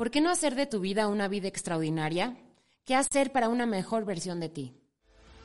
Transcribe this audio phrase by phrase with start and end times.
[0.00, 2.34] ¿Por qué no hacer de tu vida una vida extraordinaria?
[2.86, 4.74] ¿Qué hacer para una mejor versión de ti?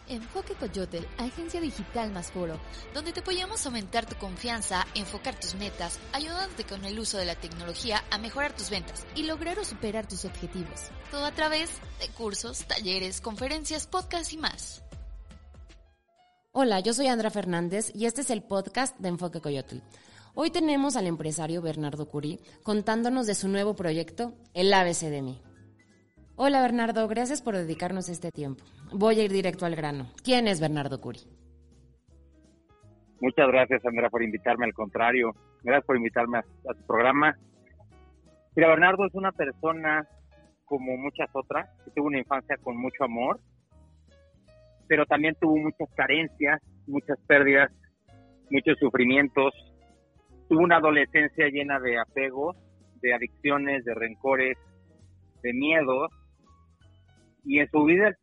[0.07, 2.57] Enfoque Coyotel, agencia digital más foro,
[2.93, 7.25] donde te apoyamos a aumentar tu confianza, enfocar tus metas, ayudándote con el uso de
[7.25, 10.89] la tecnología a mejorar tus ventas y lograr o superar tus objetivos.
[11.11, 11.69] Todo a través
[11.99, 14.83] de cursos, talleres, conferencias, podcasts y más.
[16.53, 19.83] Hola, yo soy Andra Fernández y este es el podcast de Enfoque Coyotel.
[20.37, 25.41] Hoy tenemos al empresario Bernardo Curí contándonos de su nuevo proyecto, el ABC de mí.
[26.35, 28.61] Hola Bernardo, gracias por dedicarnos este tiempo.
[28.91, 30.11] Voy a ir directo al grano.
[30.25, 31.19] ¿Quién es Bernardo Curí?
[33.21, 34.65] Muchas gracias, Andrea, por invitarme.
[34.65, 35.31] Al contrario,
[35.63, 36.43] gracias por invitarme a,
[36.73, 37.33] tu programa.
[38.57, 40.05] Mira, Bernardo es una persona
[40.65, 43.39] como muchas otras que tuvo una infancia con mucho amor,
[44.85, 47.71] pero también tuvo muchas carencias, muchas pérdidas,
[48.49, 49.53] muchos sufrimientos,
[50.47, 52.55] tuvo una adolescencia llena de apegos,
[53.01, 54.57] de adicciones, de rencores,
[55.41, 56.11] de miedos.
[57.43, 58.15] Y en su vida,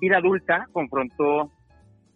[0.00, 1.50] vida adulta confrontó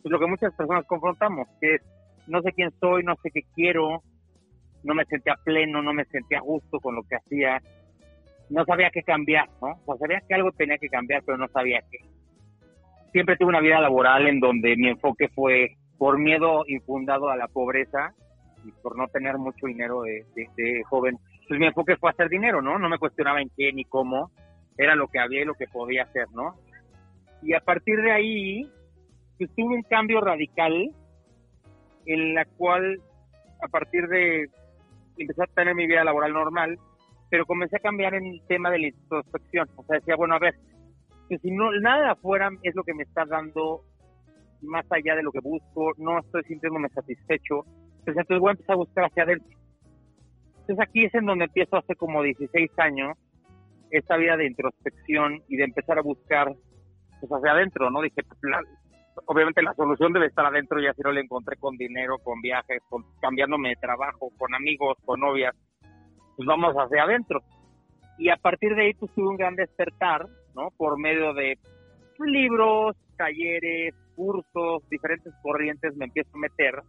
[0.03, 1.83] pues, lo que muchas personas confrontamos, que es
[2.27, 4.03] no sé quién soy, no sé qué quiero,
[4.83, 7.61] no me sentía pleno, no me sentía justo con lo que hacía,
[8.51, 9.81] no sabía qué cambiar, ¿no?
[9.87, 11.98] O sabía que algo tenía que cambiar, pero no sabía qué.
[13.12, 17.48] Siempre tuve una vida laboral en donde mi enfoque fue por miedo infundado a la
[17.48, 18.15] pobreza,
[18.65, 22.79] y por no tener mucho dinero de, joven, pues mi enfoque fue hacer dinero, ¿no?
[22.79, 24.31] No me cuestionaba en qué ni cómo,
[24.77, 26.55] era lo que había y lo que podía hacer, ¿no?
[27.42, 28.70] Y a partir de ahí,
[29.39, 30.91] pues tuve un cambio radical
[32.07, 33.01] en la cual,
[33.62, 34.48] a partir de
[35.19, 36.79] empezar a tener mi vida laboral normal,
[37.31, 39.69] pero comencé a cambiar en el tema de la introspección.
[39.77, 40.55] O sea, decía, bueno, a ver,
[41.29, 43.83] que si no nada de afuera es lo que me está dando
[44.62, 47.65] más allá de lo que busco, no estoy sintiéndome satisfecho,
[48.05, 49.59] pues entonces voy a empezar a buscar hacia adentro.
[50.61, 53.17] Entonces aquí es en donde empiezo hace como 16 años
[53.91, 56.53] esta vida de introspección y de empezar a buscar
[57.21, 58.03] pues hacia adentro, ¿no?
[58.03, 58.41] Dije, pues,
[59.27, 62.83] obviamente la solución debe estar adentro y así no la encontré con dinero, con viajes,
[62.89, 65.55] con cambiándome de trabajo, con amigos, con novias,
[66.37, 67.41] pues vamos hacia adentro.
[68.19, 70.70] Y a partir de ahí pues tuve un gran despertar, ¿no?
[70.77, 71.59] Por medio de
[72.19, 76.83] libros, talleres, cursos, diferentes corrientes me empiezo a meter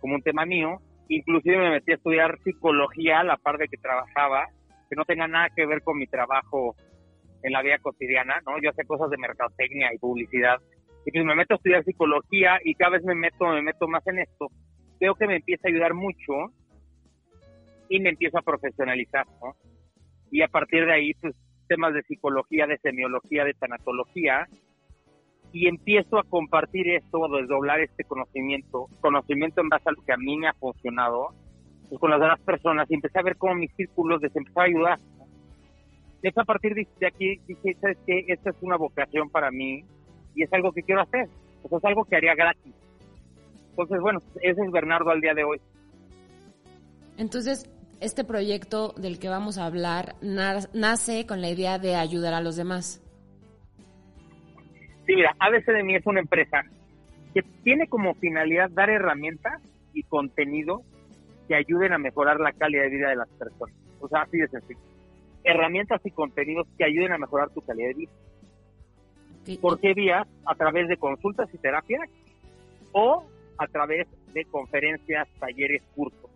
[0.00, 0.80] como un tema mío.
[1.08, 4.46] Inclusive me metí a estudiar psicología a la par de que trabajaba,
[4.88, 6.74] que no tenga nada que ver con mi trabajo
[7.42, 8.60] en la vida cotidiana, ¿no?
[8.60, 10.60] Yo hacía cosas de mercadotecnia y publicidad.
[11.04, 14.04] Y pues me meto a estudiar psicología y cada vez me meto, me meto más
[14.08, 14.48] en esto.
[14.98, 16.32] Veo que me empieza a ayudar mucho
[17.88, 19.54] y me empiezo a profesionalizar, ¿no?
[20.32, 21.36] Y a partir de ahí, pues
[21.68, 24.48] temas de psicología, de semiología, de tanatología,
[25.52, 30.12] y empiezo a compartir esto, a desdoblar este conocimiento, conocimiento en base a lo que
[30.12, 31.28] a mí me ha funcionado,
[31.88, 34.64] pues con las demás personas, y empecé a ver cómo mis círculos les empezó a
[34.64, 34.98] ayudar.
[36.22, 38.24] Es a partir de aquí dije, ¿sabes qué?
[38.28, 39.84] Esta es una vocación para mí
[40.34, 41.28] y es algo que quiero hacer.
[41.64, 42.74] Es algo que haría gratis.
[43.70, 45.60] Entonces, bueno, ese es Bernardo al día de hoy.
[47.18, 47.70] Entonces,
[48.00, 52.56] este proyecto del que vamos a hablar nace con la idea de ayudar a los
[52.56, 53.02] demás.
[55.06, 56.62] Sí, mira, ABC de mí es una empresa
[57.32, 59.62] que tiene como finalidad dar herramientas
[59.92, 60.82] y contenido
[61.48, 63.74] que ayuden a mejorar la calidad de vida de las personas.
[64.00, 64.80] O sea, así de sencillo.
[65.44, 68.12] Herramientas y contenidos que ayuden a mejorar tu calidad de vida.
[69.60, 70.26] ¿Por qué vías?
[70.44, 72.08] A través de consultas y terapias
[72.92, 73.24] o
[73.58, 76.30] a través de conferencias, talleres, cursos.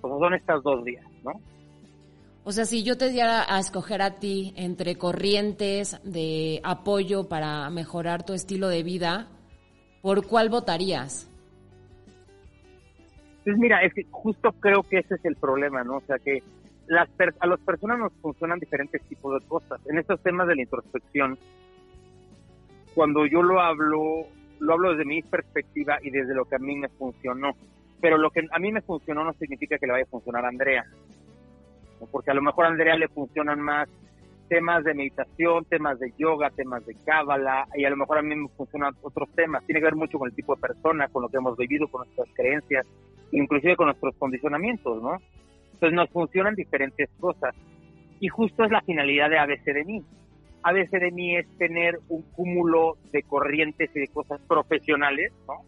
[0.00, 1.32] Pues son estas dos vías, ¿no?
[2.44, 7.70] O sea, si yo te diera a escoger a ti entre corrientes de apoyo para
[7.70, 9.28] mejorar tu estilo de vida,
[10.00, 11.30] ¿por cuál votarías?
[13.44, 15.98] Pues mira, es que justo creo que ese es el problema, ¿no?
[15.98, 16.42] O sea, que
[16.88, 17.08] las
[17.38, 19.80] a las personas nos funcionan diferentes tipos de cosas.
[19.86, 21.38] En estos temas de la introspección,
[22.92, 24.26] cuando yo lo hablo,
[24.58, 27.52] lo hablo desde mi perspectiva y desde lo que a mí me funcionó.
[28.00, 30.48] Pero lo que a mí me funcionó no significa que le vaya a funcionar a
[30.48, 30.84] Andrea
[32.10, 33.88] porque a lo mejor a Andrea le funcionan más
[34.48, 38.34] temas de meditación, temas de yoga, temas de cábala, y a lo mejor a mí
[38.34, 39.64] me funcionan otros temas.
[39.64, 42.02] Tiene que ver mucho con el tipo de persona, con lo que hemos vivido, con
[42.02, 42.86] nuestras creencias,
[43.30, 45.16] inclusive con nuestros condicionamientos, ¿no?
[45.72, 47.54] Entonces nos funcionan diferentes cosas.
[48.20, 50.02] Y justo es la finalidad de ABC de mí.
[50.62, 55.62] ABC de mí es tener un cúmulo de corrientes y de cosas profesionales, ¿no?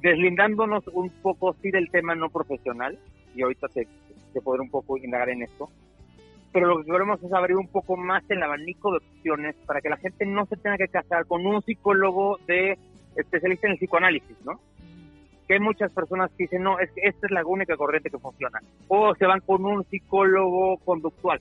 [0.00, 2.98] Deslindándonos un poco sí del tema no profesional,
[3.34, 3.86] y ahorita te,
[4.32, 5.68] de poder un poco indagar en esto.
[6.52, 9.88] Pero lo que queremos es abrir un poco más el abanico de opciones para que
[9.88, 12.78] la gente no se tenga que casar con un psicólogo de
[13.16, 14.60] especialista en el psicoanálisis, ¿no?
[15.46, 18.18] Que hay muchas personas que dicen, no, es que esta es la única corriente que
[18.18, 18.60] funciona.
[18.88, 21.40] O se van con un psicólogo conductual.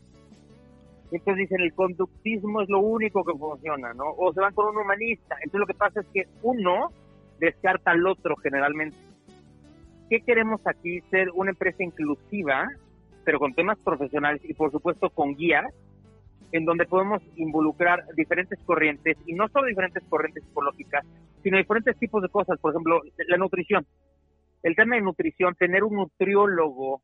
[1.12, 4.12] Entonces dicen, el conductismo es lo único que funciona, ¿no?
[4.18, 5.36] O se van con un humanista.
[5.44, 6.90] Entonces lo que pasa es que uno
[7.38, 8.96] descarta al otro generalmente.
[10.12, 11.00] ¿Qué queremos aquí?
[11.10, 12.68] Ser una empresa inclusiva,
[13.24, 15.74] pero con temas profesionales y por supuesto con guías,
[16.52, 21.06] en donde podemos involucrar diferentes corrientes, y no solo diferentes corrientes psicológicas,
[21.42, 22.60] sino diferentes tipos de cosas.
[22.60, 23.86] Por ejemplo, la nutrición.
[24.64, 27.02] El tema de nutrición, tener un nutriólogo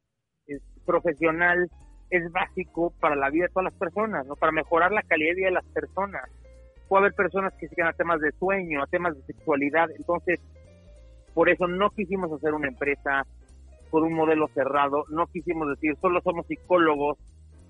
[0.50, 1.70] eh, profesional
[2.10, 4.36] es básico para la vida de todas las personas, ¿no?
[4.36, 6.30] Para mejorar la calidad de vida de las personas.
[6.90, 9.90] Puede haber personas que sigan a temas de sueño, a temas de sexualidad.
[9.98, 10.42] Entonces,
[11.38, 13.22] por eso no quisimos hacer una empresa
[13.92, 17.20] por un modelo cerrado, no quisimos decir solo somos psicólogos,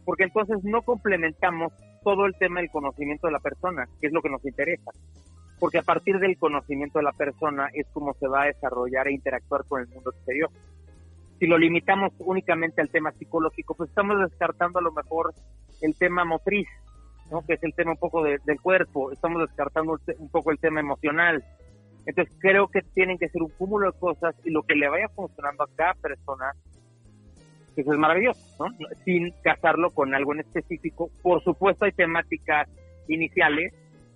[0.06, 4.22] porque entonces no complementamos todo el tema del conocimiento de la persona, que es lo
[4.22, 4.92] que nos interesa.
[5.60, 9.16] Porque a partir del conocimiento de la persona es como se va a desarrollar e
[9.16, 10.50] interactuar con el mundo exterior
[11.38, 15.34] si lo limitamos únicamente al tema psicológico, pues estamos descartando a lo mejor
[15.82, 16.70] el tema motriz,
[17.30, 17.46] ¿no?
[17.46, 21.44] que es el tema un poco del cuerpo, estamos descartando un poco el tema emocional.
[22.08, 25.10] Entonces creo que tienen que ser un cúmulo de cosas y lo que le vaya
[25.10, 26.54] funcionando a cada persona,
[27.76, 28.74] pues es maravilloso, ¿no?
[29.04, 31.10] sin casarlo con algo en específico.
[31.22, 32.70] Por supuesto hay temáticas
[33.10, 33.74] iniciales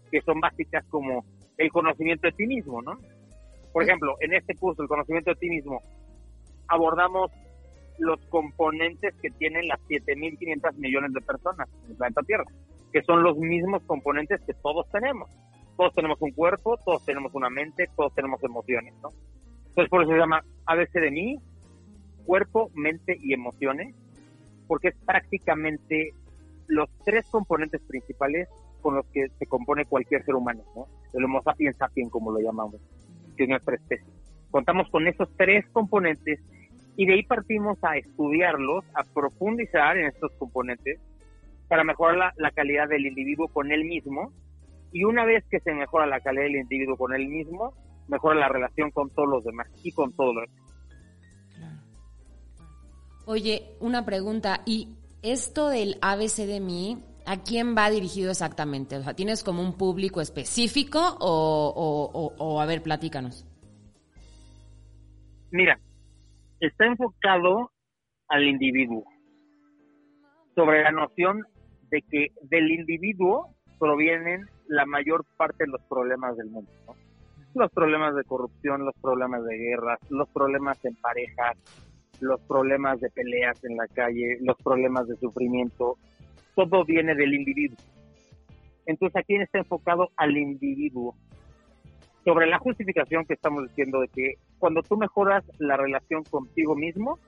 [0.10, 1.26] que son básicas como
[1.58, 2.98] el conocimiento de ti mismo, ¿no?
[3.74, 5.82] Por ejemplo, en este curso, el conocimiento de ti mismo,
[6.68, 7.30] abordamos
[8.00, 12.46] los componentes que tienen las 7.500 millones de personas en el planeta Tierra,
[12.92, 15.30] que son los mismos componentes que todos tenemos.
[15.82, 19.10] Todos tenemos un cuerpo, todos tenemos una mente, todos tenemos emociones, ¿no?
[19.70, 21.40] Entonces por eso se llama ABC de mí,
[22.24, 23.96] cuerpo, mente y emociones,
[24.68, 26.14] porque es prácticamente
[26.68, 28.48] los tres componentes principales
[28.84, 30.86] con los que se compone cualquier ser humano, ¿no?
[31.14, 32.76] El Homo sapiens sapiens, como lo llamamos,
[33.36, 34.06] que es nuestra especie.
[34.52, 36.42] Contamos con esos tres componentes
[36.96, 41.00] y de ahí partimos a estudiarlos, a profundizar en estos componentes
[41.68, 44.32] para mejorar la, calidad del individuo con él mismo
[44.92, 47.74] y una vez que se mejora la calidad del individuo con él mismo,
[48.08, 50.60] mejora la relación con todos los demás y con todo lo demás.
[53.26, 58.98] Oye, una pregunta, ¿y esto del ABC de mí, a quién va dirigido exactamente?
[58.98, 63.46] O sea, ¿tienes como un público específico o, o a ver, platícanos?
[65.52, 65.80] Mira,
[66.60, 67.72] está enfocado
[68.28, 69.04] al individuo,
[70.56, 71.44] sobre la noción
[71.90, 76.72] de que del individuo provienen la mayor parte de los problemas del mundo.
[77.54, 81.58] Los problemas de corrupción, los problemas de guerras, los problemas en parejas,
[82.22, 85.98] los problemas de peleas en la calle, los problemas de sufrimiento,
[86.56, 87.78] todo viene del individuo.
[88.86, 91.16] Entonces aquí está enfocado al individuo,
[92.24, 97.20] sobre la justificación que estamos diciendo de que cuando tú mejoras la relación contigo mismo,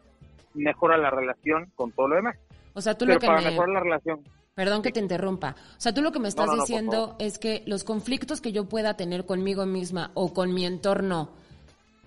[0.53, 2.37] mejora la relación con todo lo demás.
[2.73, 4.21] O sea, tú lo que para mejorar la relación.
[4.55, 5.55] Perdón que te interrumpa.
[5.77, 8.95] O sea, tú lo que me estás diciendo es que los conflictos que yo pueda
[8.95, 11.31] tener conmigo misma o con mi entorno,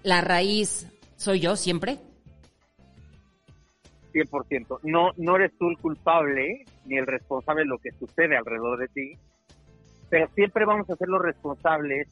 [0.05, 1.99] la raíz soy yo siempre.
[4.13, 4.81] 100%.
[4.85, 8.89] No, no eres tú el culpable ni el responsable de lo que sucede alrededor de
[8.89, 9.19] ti,
[10.09, 12.09] pero siempre vamos a ser los responsables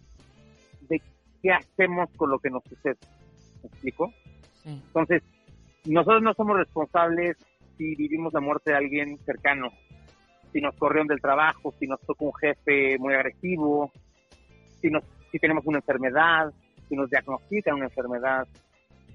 [0.88, 1.00] de
[1.42, 2.98] qué hacemos con lo que nos sucede.
[3.62, 4.12] ¿Me explico?
[4.64, 5.22] Entonces,
[5.84, 7.36] nosotros no somos responsables
[7.76, 9.68] si vivimos la muerte de alguien cercano,
[10.54, 13.90] si nos corrieron del trabajo, si nos toca un jefe muy agresivo,
[14.80, 15.02] si, nos,
[15.32, 16.52] si tenemos una enfermedad,
[16.88, 18.46] si nos diagnostican una enfermedad.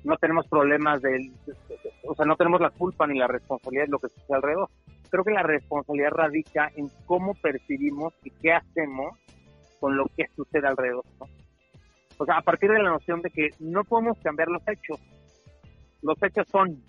[0.03, 1.31] No tenemos problemas del,
[2.05, 4.69] o sea, no tenemos la culpa ni la responsabilidad de lo que sucede alrededor.
[5.09, 9.17] Creo que la responsabilidad radica en cómo percibimos y qué hacemos
[9.79, 11.05] con lo que sucede alrededor.
[11.21, 11.27] ¿no?
[12.17, 14.99] O sea, a partir de la noción de que no podemos cambiar los hechos.
[16.01, 16.83] Los hechos son,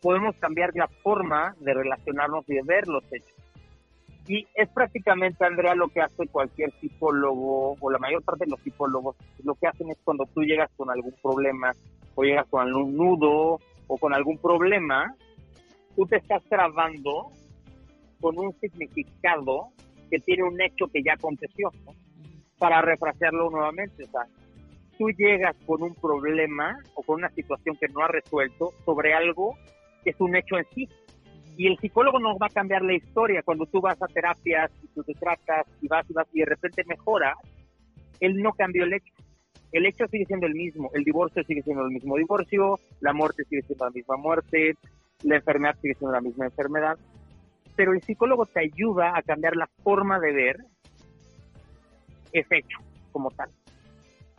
[0.00, 3.35] podemos cambiar la forma de relacionarnos y de ver los hechos.
[4.28, 8.60] Y es prácticamente, Andrea, lo que hace cualquier psicólogo, o la mayor parte de los
[8.60, 11.72] psicólogos, lo que hacen es cuando tú llegas con algún problema,
[12.14, 15.14] o llegas con algún nudo, o con algún problema,
[15.94, 17.30] tú te estás trabando
[18.20, 19.68] con un significado
[20.10, 21.70] que tiene un hecho que ya aconteció.
[22.58, 24.04] para refrasearlo nuevamente.
[24.04, 24.22] O sea,
[24.96, 29.54] tú llegas con un problema o con una situación que no has resuelto sobre algo
[30.02, 30.88] que es un hecho en sí.
[31.56, 33.42] Y el psicólogo no va a cambiar la historia.
[33.42, 36.46] Cuando tú vas a terapias y tú te tratas y vas y vas y de
[36.46, 37.34] repente mejora,
[38.20, 39.12] él no cambió el hecho.
[39.72, 40.90] El hecho sigue siendo el mismo.
[40.94, 44.74] El divorcio sigue siendo el mismo divorcio, la muerte sigue siendo la misma muerte,
[45.22, 46.98] la enfermedad sigue siendo la misma enfermedad.
[47.74, 50.56] Pero el psicólogo te ayuda a cambiar la forma de ver
[52.32, 52.78] es hecho
[53.12, 53.50] como tal.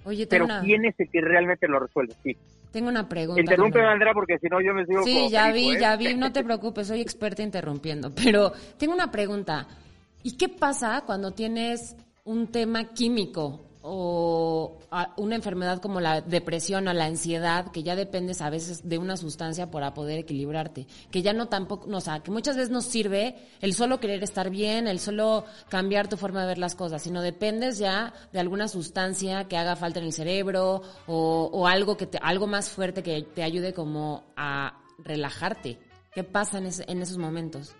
[0.05, 2.13] Oye, Pero ¿quién es el que realmente lo resuelve?
[2.23, 2.37] Sí.
[2.71, 3.41] Tengo una pregunta.
[3.41, 5.79] Interrumpe, Andrea, porque si no yo me sigo Sí, ya vi, ¿eh?
[5.79, 8.13] ya vi, no te preocupes, soy experta interrumpiendo.
[8.13, 9.67] Pero tengo una pregunta.
[10.23, 11.95] ¿Y qué pasa cuando tienes
[12.25, 14.77] un tema químico o
[15.15, 19.15] una enfermedad como la depresión o la ansiedad, que ya dependes a veces de una
[19.15, 22.85] sustancia para poder equilibrarte, que ya no tampoco, no, o sea, que muchas veces nos
[22.85, 27.01] sirve el solo querer estar bien, el solo cambiar tu forma de ver las cosas,
[27.01, 31.95] sino dependes ya de alguna sustancia que haga falta en el cerebro o, o algo
[31.95, 35.79] que te, algo más fuerte que te ayude como a relajarte.
[36.13, 37.75] ¿Qué pasa en, en esos momentos?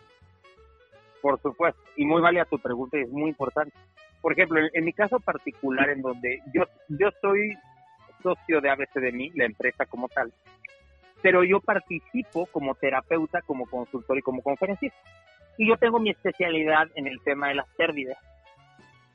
[1.21, 3.73] Por supuesto, y muy válida tu pregunta, es muy importante
[4.21, 7.55] por ejemplo, en, mi caso particular, en donde yo, yo soy
[8.21, 10.33] socio de ABCDMI, la empresa como tal,
[11.21, 14.97] pero yo participo como terapeuta, como consultor y como conferencista.
[15.57, 18.17] Y yo tengo mi especialidad en el tema de las pérdidas.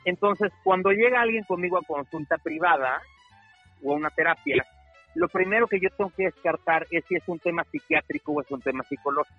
[0.05, 3.01] Entonces, cuando llega alguien conmigo a consulta privada
[3.83, 4.67] o a una terapia,
[5.15, 8.51] lo primero que yo tengo que descartar es si es un tema psiquiátrico o es
[8.51, 9.39] un tema psicológico.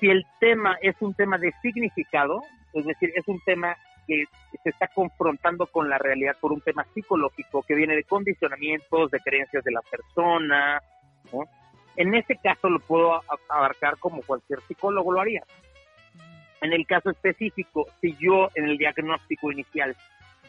[0.00, 2.42] Si el tema es un tema de significado,
[2.72, 4.24] es decir, es un tema que
[4.62, 9.20] se está confrontando con la realidad por un tema psicológico que viene de condicionamientos, de
[9.20, 10.80] creencias de la persona.
[11.96, 15.42] En ese caso lo puedo abarcar como cualquier psicólogo lo haría.
[16.60, 19.96] En el caso específico, si yo en el diagnóstico inicial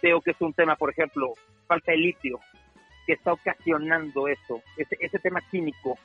[0.01, 1.33] veo que es un tema, por ejemplo,
[1.67, 2.39] falta de litio,
[3.05, 5.97] que está ocasionando eso, ese, ese tema químico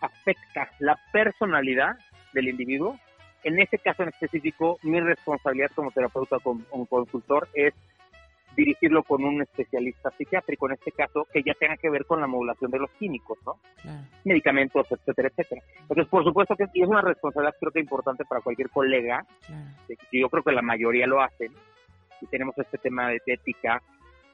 [0.00, 1.96] afecta la personalidad
[2.32, 2.98] del individuo,
[3.44, 7.74] en este caso en específico, mi responsabilidad como terapeuta o consultor es
[8.56, 12.26] dirigirlo con un especialista psiquiátrico, en este caso, que ya tenga que ver con la
[12.26, 13.58] modulación de los químicos, ¿no?
[14.24, 15.62] Medicamentos, etcétera, etcétera.
[15.82, 19.24] Entonces, por supuesto que es una responsabilidad creo que importante para cualquier colega,
[20.10, 21.52] y yo creo que la mayoría lo hacen,
[22.20, 23.80] y tenemos este tema de ética,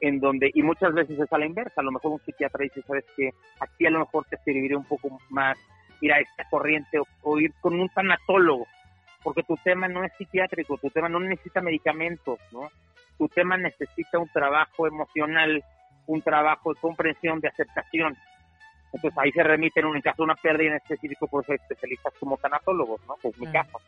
[0.01, 2.81] en donde, y muchas veces es a la inversa, a lo mejor un psiquiatra dice,
[2.81, 5.55] sabes que aquí a lo mejor te serviría un poco más
[6.01, 8.65] ir a esta corriente o ir con un tanatólogo,
[9.25, 12.69] porque tu tema no es psiquiátrico, tu tema no necesita medicamentos, ¿no?
[13.17, 15.63] Tu tema necesita un trabajo emocional,
[16.05, 18.15] un trabajo de comprensión, de aceptación.
[18.93, 22.13] Entonces ahí se remite en un caso de una pérdida en específico por ser especialistas
[22.19, 23.15] como tanatólogos, ¿no?
[23.19, 23.79] Pues mi caso.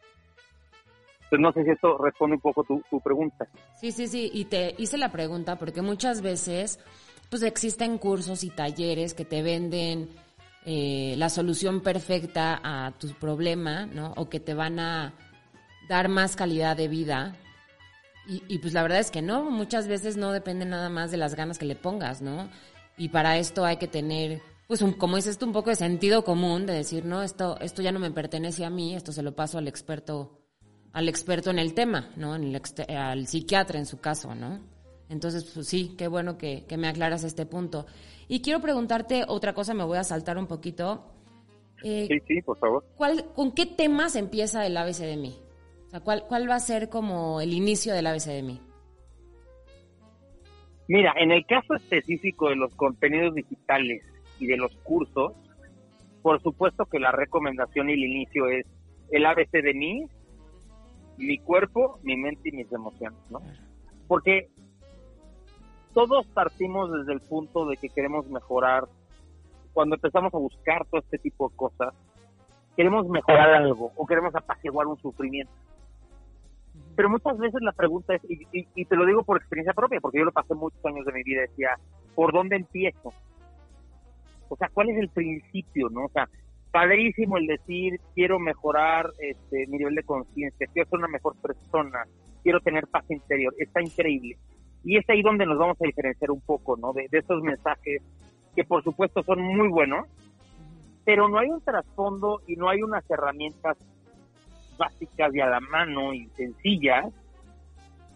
[1.18, 3.46] Entonces no sé si esto responde un poco tu, tu pregunta.
[3.76, 6.80] Sí, sí, sí, y te hice la pregunta porque muchas veces
[7.30, 10.10] pues existen cursos y talleres que te venden
[10.66, 14.14] eh, la solución perfecta a tu problema, ¿no?
[14.18, 15.14] O que te van a
[15.88, 17.36] dar más calidad de vida.
[18.30, 21.34] Y, pues la verdad es que no, muchas veces no depende nada más de las
[21.34, 22.50] ganas que le pongas, ¿no?
[22.98, 26.26] Y para esto hay que tener, pues un, como dices tú, un poco de sentido
[26.26, 29.34] común, de decir, no, esto, esto ya no me pertenece a mí, esto se lo
[29.34, 30.42] paso al experto,
[30.92, 32.36] al experto en el tema, ¿no?
[32.36, 32.62] En el,
[32.98, 34.60] al psiquiatra en su caso, ¿no?
[35.08, 37.86] Entonces, pues sí, qué bueno que, que me aclaras este punto.
[38.28, 41.06] Y quiero preguntarte otra cosa, me voy a saltar un poquito.
[41.82, 42.84] Eh, sí, sí, por favor.
[42.98, 45.47] ¿cuál, ¿Con qué temas empieza el ABC de mí?
[45.88, 48.62] O sea, ¿cuál, ¿cuál va a ser como el inicio del ABC de mí?
[50.90, 54.04] Mira, en el caso específico de los contenidos digitales
[54.40, 55.34] y de los cursos,
[56.22, 58.66] por supuesto que la recomendación y el inicio es
[59.12, 60.06] el ABC de mí,
[61.18, 63.42] mi cuerpo, mi mente y mis emociones, ¿no?
[64.08, 64.50] Porque
[65.94, 68.84] todos partimos desde el punto de que queremos mejorar.
[69.74, 71.94] Cuando empezamos a buscar todo este tipo de cosas,
[72.76, 75.52] queremos mejorar algo o queremos apaciguar un sufrimiento.
[76.98, 80.26] Pero muchas veces la pregunta es, y, te lo digo por experiencia propia, porque yo
[80.26, 81.78] lo pasé muchos años de mi vida, decía,
[82.16, 83.14] ¿por dónde empiezo?
[84.50, 86.06] O sea, ¿cuál es el principio, no?
[86.06, 86.28] O sea,
[86.72, 92.04] padrísimo el decir, quiero mejorar este, mi nivel de conciencia, quiero ser una mejor persona,
[92.42, 94.36] quiero tener paz interior, está increíble.
[94.84, 96.94] Y es ahí donde nos vamos a diferenciar un poco, ¿no?
[96.94, 98.02] De, de esos mensajes
[98.56, 100.08] que por supuesto son muy buenos,
[101.06, 103.78] pero no hay un trasfondo y no hay unas herramientas
[104.78, 107.14] básicas y a la mano y sencillas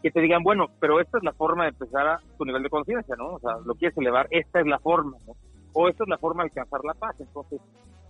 [0.02, 2.70] que te digan, bueno, pero esta es la forma de empezar a tu nivel de
[2.70, 3.36] conciencia, ¿no?
[3.36, 5.36] O sea, lo quieres elevar, esta es la forma, ¿no?
[5.74, 7.16] O esta es la forma de alcanzar la paz.
[7.20, 7.62] Entonces,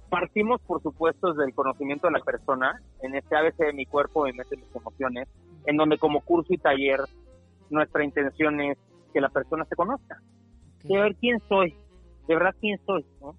[0.09, 4.25] partimos, por supuesto, desde el conocimiento de la persona, en este ABC de mi cuerpo,
[4.25, 5.27] mi mente, mis emociones,
[5.65, 7.01] en donde como curso y taller,
[7.69, 8.77] nuestra intención es
[9.13, 10.21] que la persona se conozca.
[10.83, 11.75] De ver quién soy,
[12.27, 13.35] de verdad quién soy, ¿no?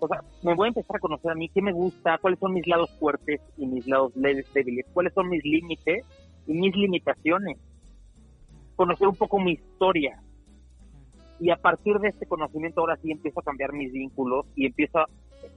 [0.00, 2.54] O sea, me voy a empezar a conocer a mí, qué me gusta, cuáles son
[2.54, 6.04] mis lados fuertes y mis lados débiles, cuáles son mis límites
[6.46, 7.58] y mis limitaciones.
[8.76, 10.22] Conocer un poco mi historia.
[11.40, 14.98] Y a partir de este conocimiento ahora sí empiezo a cambiar mis vínculos y empiezo
[14.98, 15.06] a,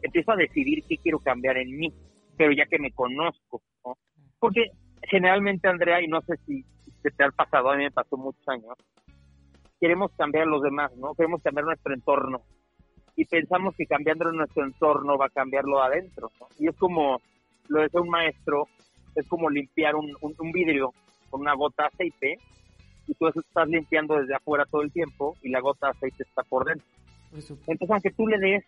[0.02, 1.94] empiezo a decidir qué quiero cambiar en mí,
[2.38, 3.96] pero ya que me conozco, ¿no?
[4.40, 4.72] Porque
[5.04, 6.64] generalmente, Andrea, y no sé si
[7.02, 8.76] se te ha pasado, a mí me pasó muchos años,
[9.80, 11.16] queremos cambiar a los demás, ¿no?
[11.16, 12.42] Queremos cambiar nuestro entorno
[13.16, 16.32] y pensamos que cambiando nuestro entorno va a cambiarlo adentro.
[16.60, 17.22] Y es como,
[17.68, 18.68] lo decía un maestro,
[19.16, 20.94] es como limpiar un, un, vidrio
[21.30, 22.38] con una gota de aceite
[23.08, 26.44] y tú estás limpiando desde afuera todo el tiempo y la gota de aceite está
[26.44, 26.88] por dentro.
[27.34, 28.66] Entonces, aunque tú le des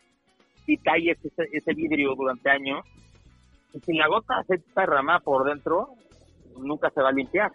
[0.66, 2.86] y talles ese, ese vidrio durante años,
[3.86, 5.90] si la gota de aceite está derramada por dentro,
[6.58, 7.52] nunca se va a limpiar.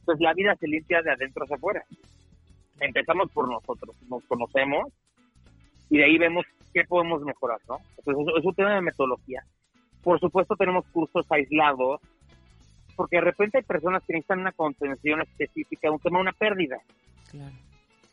[0.00, 1.84] Entonces la vida se limpia de adentro hacia afuera.
[2.80, 4.92] Empezamos por nosotros, nos conocemos
[5.90, 7.78] y de ahí vemos qué podemos mejorar, ¿no?
[7.96, 9.42] Entonces es un tema de metodología.
[10.02, 12.00] Por supuesto tenemos cursos aislados,
[12.96, 16.78] porque de repente hay personas que necesitan una contención específica, un tema, una pérdida.
[17.30, 17.54] Claro.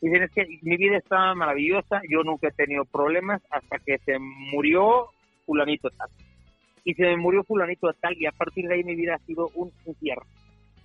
[0.00, 3.98] Y dicen, es que mi vida estaba maravillosa, yo nunca he tenido problemas hasta que
[3.98, 5.08] se murió
[5.46, 6.08] fulanito tal.
[6.84, 9.48] Y se me murió fulanito tal y a partir de ahí mi vida ha sido
[9.54, 10.24] un infierno.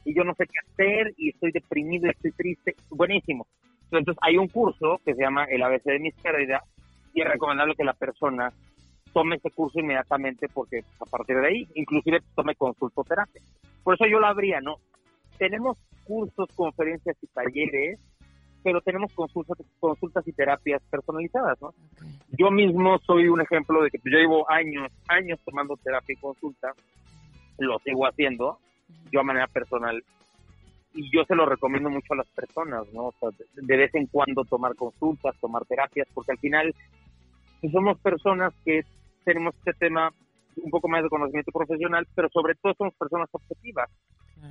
[0.06, 2.76] Y yo no sé qué hacer y estoy deprimido y estoy triste.
[2.90, 3.46] Buenísimo.
[3.92, 6.64] Entonces hay un curso que se llama el ABC de mis pérdidas
[7.13, 8.51] y es recomendable que la persona
[9.13, 13.41] tome ese curso inmediatamente porque a partir de ahí inclusive tome consultoterapia.
[13.84, 14.75] Por eso yo lo abría, ¿no?
[15.38, 18.00] Tenemos cursos, conferencias y talleres,
[18.63, 21.74] pero tenemos consultas, consultas y terapias personalizadas, ¿no?
[22.38, 26.74] Yo mismo soy un ejemplo de que yo llevo años, años tomando terapia y consulta,
[27.58, 28.60] lo sigo haciendo,
[29.12, 30.03] yo a manera personal,
[30.94, 33.08] y yo se lo recomiendo mucho a las personas, ¿no?
[33.08, 36.75] O sea, de vez en cuando tomar consultas, tomar terapias, porque al final
[37.70, 38.82] somos personas que
[39.24, 40.12] tenemos este tema
[40.56, 43.89] un poco más de conocimiento profesional, pero sobre todo somos personas objetivas.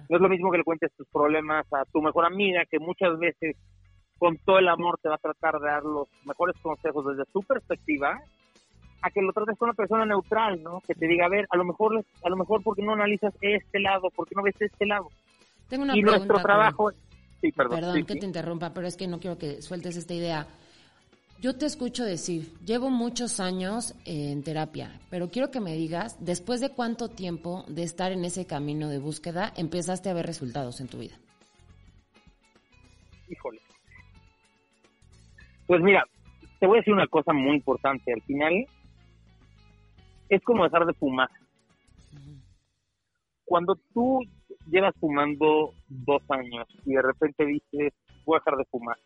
[0.09, 3.19] No es lo mismo que le cuentes tus problemas a tu mejor amiga, que muchas
[3.19, 3.57] veces
[4.19, 7.43] con todo el amor te va a tratar de dar los mejores consejos desde su
[7.43, 8.21] perspectiva,
[9.03, 10.83] a que lo trates con una persona neutral, ¿no?
[10.87, 13.81] Que te diga, a ver, a lo mejor, a lo mejor porque no analizas este
[13.81, 15.09] lado, porque no ves este lado.
[15.69, 16.91] Tengo una y nuestro trabajo,
[17.41, 20.47] sí, perdón, perdón que te interrumpa, pero es que no quiero que sueltes esta idea.
[21.41, 26.61] Yo te escucho decir, llevo muchos años en terapia, pero quiero que me digas, después
[26.61, 30.89] de cuánto tiempo de estar en ese camino de búsqueda, empezaste a ver resultados en
[30.89, 31.15] tu vida.
[33.27, 33.59] Híjole.
[35.67, 36.05] Pues mira,
[36.59, 38.13] te voy a decir una cosa muy importante.
[38.13, 38.67] Al final,
[40.29, 41.31] es como dejar de fumar.
[43.47, 44.21] Cuando tú
[44.71, 47.95] llevas fumando dos años y de repente dices,
[48.27, 48.99] voy a dejar de fumar,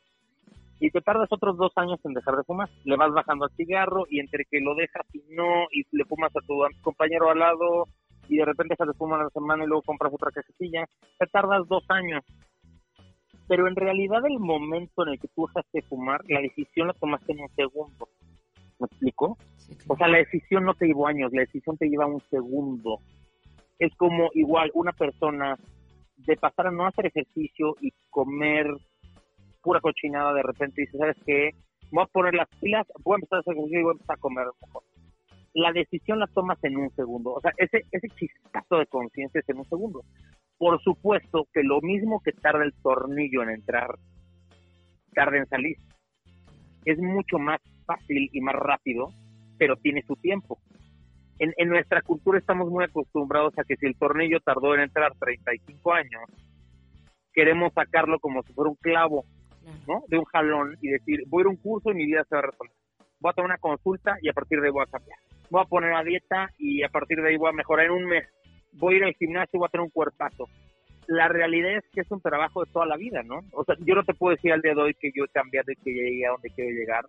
[0.81, 2.69] y te tardas otros dos años en dejar de fumar.
[2.85, 6.35] Le vas bajando al cigarro y entre que lo dejas y no, y le fumas
[6.37, 7.87] a tu compañero al lado
[8.29, 10.87] y de repente dejas de fumar una semana y luego compras otra cajetilla,
[11.19, 12.25] te tardas dos años.
[13.47, 16.95] Pero en realidad el momento en el que tú dejaste de fumar, la decisión la
[16.95, 18.09] tomaste en un segundo.
[18.79, 19.37] ¿Me explico?
[19.87, 23.01] O sea, la decisión no te llevó años, la decisión te lleva un segundo.
[23.79, 25.57] Es como igual una persona
[26.17, 28.67] de pasar a no hacer ejercicio y comer
[29.65, 31.51] pura cochinada, de repente dices, ¿sabes qué?
[31.91, 34.17] Voy a poner las pilas, voy a empezar a hacer ejercicio y voy a empezar
[34.17, 34.83] a comer mejor.
[35.55, 37.33] La decisión la tomas en un segundo.
[37.33, 40.03] O sea, ese, ese chistazo de conciencia es en un segundo.
[40.59, 43.97] Por supuesto que lo mismo que tarda el tornillo en entrar,
[45.15, 45.77] tarda en salir.
[46.85, 49.09] Es mucho más fácil y más rápido,
[49.59, 50.59] pero tiene su tiempo.
[51.39, 55.13] En, en, nuestra cultura estamos muy acostumbrados a que si el tornillo tardó en entrar
[55.19, 56.23] 35 años,
[57.33, 59.25] queremos sacarlo como si fuera un clavo
[59.87, 60.03] ¿no?
[60.09, 62.35] De un jalón y decir, voy a ir a un curso y mi vida se
[62.35, 62.77] va a resolver.
[63.21, 65.19] Voy a tomar una consulta y a partir de ahí voy a cambiar.
[65.51, 68.05] Voy a poner a dieta y a partir de ahí voy a mejorar en un
[68.05, 68.29] mes.
[68.73, 70.49] Voy a ir al gimnasio y voy a tener un cuerpazo.
[71.07, 73.41] La realidad es que es un trabajo de toda la vida, ¿no?
[73.53, 75.71] O sea, yo no te puedo decir al día de hoy que yo he cambiado
[75.71, 77.05] y que llegué a donde quiero llegar.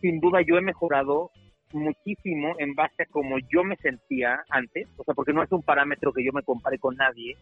[0.00, 1.30] Sin duda yo he mejorado
[1.72, 5.62] muchísimo en base a cómo yo me sentía antes, o sea, porque no es un
[5.62, 7.36] parámetro que yo me compare con nadie,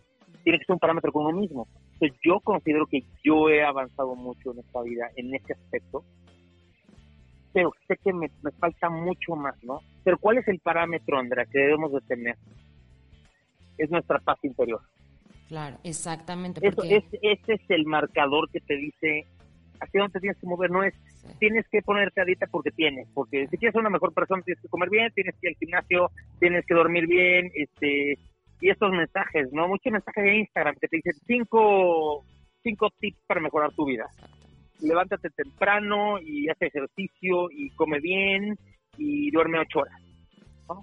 [0.47, 1.67] tiene que ser un parámetro con uno mismo.
[1.95, 6.05] Entonces yo considero que yo he avanzado mucho en esta vida, en ese aspecto,
[7.53, 8.31] pero sé que me,
[8.61, 9.81] falta mucho más, ¿no?
[10.05, 12.37] Pero ¿cuál es el parámetro, Andrea, que debemos de tener?
[13.77, 14.81] Es nuestra paz interior.
[15.49, 16.61] Claro, exactamente.
[16.65, 19.27] Eso, es, ese es el marcador que te dice
[19.81, 20.95] hacia dónde tienes que mover, no es
[21.41, 24.63] tienes que ponerte a dieta porque tienes, porque si quieres ser una mejor persona tienes
[24.63, 28.17] que comer bien, tienes que ir al gimnasio, tienes que dormir bien, este
[28.61, 29.69] y estos mensajes, ¿no?
[29.69, 32.25] Muchos mensajes de Instagram que te dicen cinco,
[32.63, 34.07] cinco tips para mejorar tu vida.
[34.81, 38.59] Levántate temprano y haz ejercicio y come bien
[38.99, 40.01] y duerme ocho horas.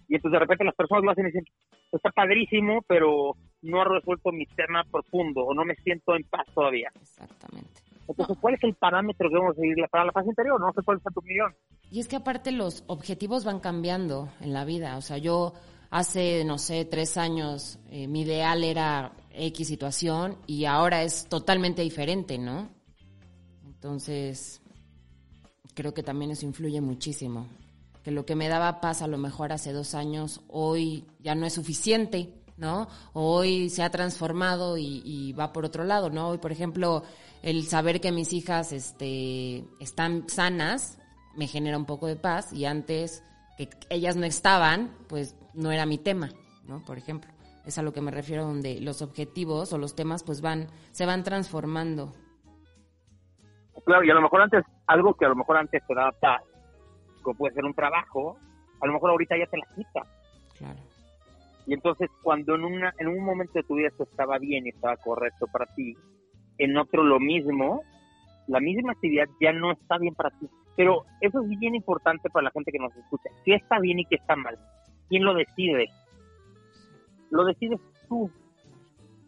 [0.08, 1.46] Y entonces de repente las personas lo hacen y dicen,
[1.92, 6.46] está padrísimo, pero no ha resuelto mi tema profundo o no me siento en paz
[6.54, 6.90] todavía.
[7.00, 7.82] Exactamente.
[8.08, 10.60] Entonces, ¿cuál es el parámetro que vamos a seguir para la paz interior?
[10.60, 11.56] No sé cuál es tu millón.
[11.90, 14.98] Y es que aparte los objetivos van cambiando en la vida.
[14.98, 15.54] O sea, yo
[15.94, 21.84] hace, no sé, tres años eh, mi ideal era X situación y ahora es totalmente
[21.84, 22.72] diferente, ¿no?
[23.64, 24.64] Entonces,
[25.76, 27.48] creo que también eso influye muchísimo.
[28.02, 31.46] Que lo que me daba paz a lo mejor hace dos años, hoy ya no
[31.46, 32.88] es suficiente, ¿no?
[33.14, 36.30] Hoy se ha transformado y, va por otro lado, ¿no?
[36.30, 37.04] Hoy, por ejemplo,
[37.44, 40.98] el saber que mis hijas este, están sanas
[41.36, 43.22] me genera un poco de paz y antes
[43.58, 46.30] que ellas no estaban, pues no era mi tema,
[46.68, 46.84] ¿no?
[46.86, 47.32] Por ejemplo,
[47.66, 51.06] es a lo que me refiero donde los objetivos o los temas pues van, se
[51.06, 52.14] van transformando.
[53.86, 56.42] Claro, y a lo mejor antes, algo que a lo mejor antes te daba paz,
[57.22, 58.38] como puede ser un trabajo,
[58.82, 60.02] a lo mejor ahorita ya te la quita.
[60.58, 60.80] Claro.
[61.66, 64.70] Y entonces cuando en, una, en un momento de tu vida esto estaba bien y
[64.70, 65.96] estaba correcto para ti,
[66.58, 67.82] en otro lo mismo,
[68.48, 70.48] la misma actividad ya no está bien para ti.
[70.76, 73.30] Pero eso es bien importante para la gente que nos escucha.
[73.46, 74.58] ¿Qué está bien y qué está mal?
[75.14, 75.92] ¿Quién lo decide?
[77.30, 78.32] Lo decides tú.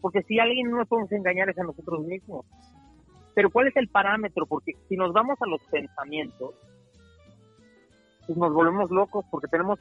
[0.02, 2.44] Porque si alguien no nos podemos engañar es a nosotros mismos.
[3.36, 4.48] Pero ¿cuál es el parámetro?
[4.48, 6.56] Porque si nos vamos a los pensamientos,
[8.26, 9.78] pues nos volvemos locos porque tenemos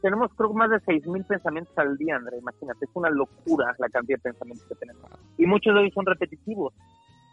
[0.00, 4.18] tenemos creo más de 6.000 pensamientos al día, André, imagínate, es una locura la cantidad
[4.18, 5.10] de pensamientos que tenemos.
[5.38, 6.72] Y muchos de ellos son repetitivos.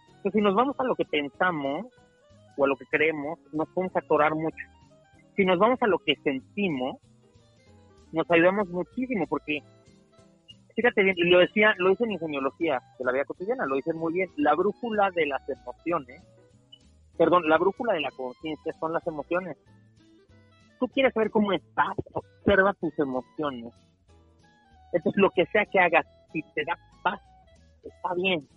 [0.07, 1.85] Entonces, si nos vamos a lo que pensamos,
[2.57, 4.65] o a lo que creemos, nos podemos atorar mucho.
[5.35, 6.97] Si nos vamos a lo que sentimos,
[8.13, 9.61] nos ayudamos muchísimo porque,
[10.75, 14.29] fíjate bien, lo decía, lo dice en de la vida cotidiana, lo dicen muy bien,
[14.37, 16.23] la brújula de las emociones,
[17.17, 19.57] perdón, la brújula de la conciencia son las emociones.
[20.79, 23.73] Tú quieres saber cómo estás, observa tus emociones.
[24.91, 27.19] Entonces, lo que sea que hagas, si te da paz,
[27.83, 28.47] está bien.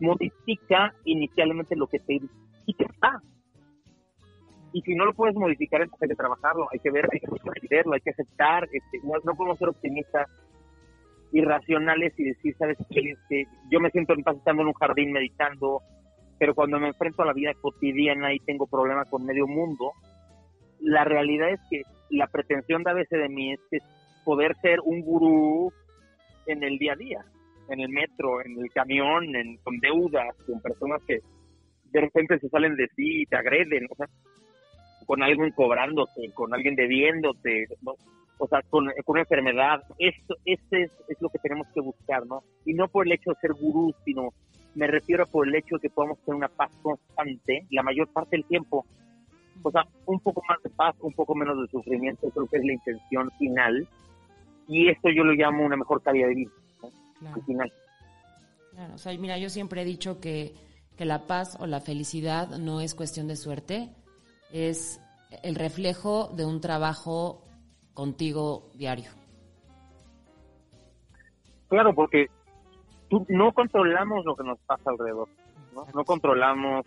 [0.00, 2.20] Modifica inicialmente lo que te
[2.66, 3.22] y que está.
[4.76, 7.28] Y si no lo puedes modificar, entonces hay que trabajarlo, hay que ver, hay que
[7.28, 8.64] entenderlo, hay que aceptar.
[8.64, 10.28] Este, no, podemos ser optimistas
[11.32, 13.00] irracionales y decir, ¿sabes qué?
[13.12, 15.80] Este, yo me siento en paz estando en un jardín meditando,
[16.38, 19.92] pero cuando me enfrento a la vida cotidiana y tengo problemas con medio mundo,
[20.80, 23.82] la realidad es que la pretensión de a veces de mí es,
[24.26, 25.72] poder ser un gurú
[26.44, 27.24] en el día a día,
[27.70, 31.20] en el metro, en el camión, en, con deudas, con personas que
[31.92, 34.06] de repente se salen de ti y te agreden, o sea,
[35.06, 37.66] con alguien cobrándote, con alguien debiéndote,
[38.38, 39.82] o sea, con, una enfermedad.
[39.98, 42.42] Esto, este es, es, lo que tenemos que buscar, ¿no?
[42.64, 44.34] Y no por el hecho de ser gurú, sino
[44.74, 48.36] me refiero por el hecho de que podamos tener una paz constante la mayor parte
[48.36, 48.84] del tiempo.
[49.62, 52.64] O sea, un poco más de paz, un poco menos de sufrimiento, creo que es
[52.64, 53.88] la intención final.
[54.68, 56.50] Y esto yo lo llamo una mejor calidad de vida,
[57.32, 57.72] Al final.
[58.72, 60.52] Claro, o sea, mira, yo siempre he dicho que
[60.96, 63.90] que la paz o la felicidad no es cuestión de suerte,
[64.52, 65.00] es
[65.42, 67.42] el reflejo de un trabajo
[67.94, 69.10] contigo diario.
[71.68, 72.26] Claro, porque
[73.08, 75.28] tú, no controlamos lo que nos pasa alrededor,
[75.74, 75.86] ¿no?
[75.94, 76.86] no controlamos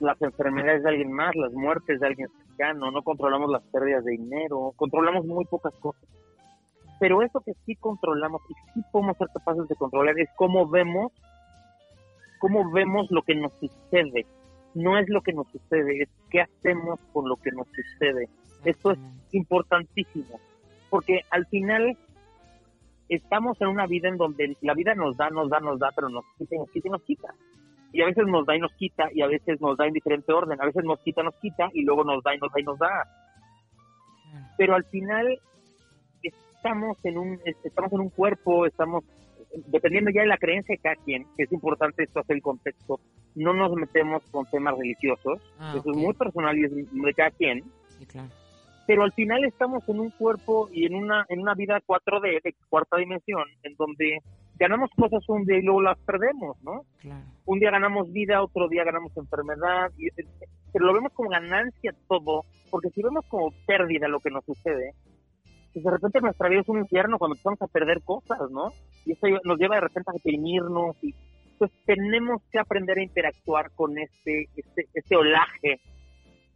[0.00, 4.12] las enfermedades de alguien más, las muertes de alguien cercano, no controlamos las pérdidas de
[4.12, 6.02] dinero, controlamos muy pocas cosas.
[7.00, 11.12] Pero eso que sí controlamos y sí podemos ser capaces de controlar es cómo vemos
[12.38, 14.26] cómo vemos lo que nos sucede.
[14.76, 18.28] No es lo que nos sucede, es qué hacemos con lo que nos sucede.
[18.62, 18.98] Esto es
[19.32, 20.38] importantísimo,
[20.90, 21.96] porque al final
[23.08, 26.10] estamos en una vida en donde la vida nos da, nos da, nos da, pero
[26.10, 27.34] nos quita, nos quita y nos quita.
[27.90, 30.30] Y a veces nos da y nos quita, y a veces nos da en diferente
[30.30, 30.60] orden.
[30.60, 32.78] A veces nos quita, nos quita, y luego nos da y nos da y nos
[32.78, 33.06] da.
[34.58, 35.40] Pero al final
[36.22, 39.04] estamos en un, estamos en un cuerpo, estamos
[39.68, 43.00] dependiendo ya de la creencia de cada quien, que es importante esto hacer el contexto,
[43.36, 47.30] no nos metemos con temas religiosos, ah, eso es muy personal y es de cada
[47.30, 47.62] quien.
[48.86, 52.54] Pero al final estamos en un cuerpo y en una en una vida 4D, de
[52.68, 54.18] cuarta dimensión, en donde
[54.58, 56.82] ganamos cosas un día y luego las perdemos, ¿no?
[57.44, 60.08] Un día ganamos vida, otro día ganamos enfermedad, y,
[60.72, 64.94] pero lo vemos como ganancia todo, porque si vemos como pérdida lo que nos sucede,
[65.72, 68.72] pues de repente nuestra vida es un infierno cuando empezamos a perder cosas, ¿no?
[69.04, 71.14] Y eso nos lleva de repente a deprimirnos y
[71.58, 75.80] pues tenemos que aprender a interactuar con este, este, este olaje,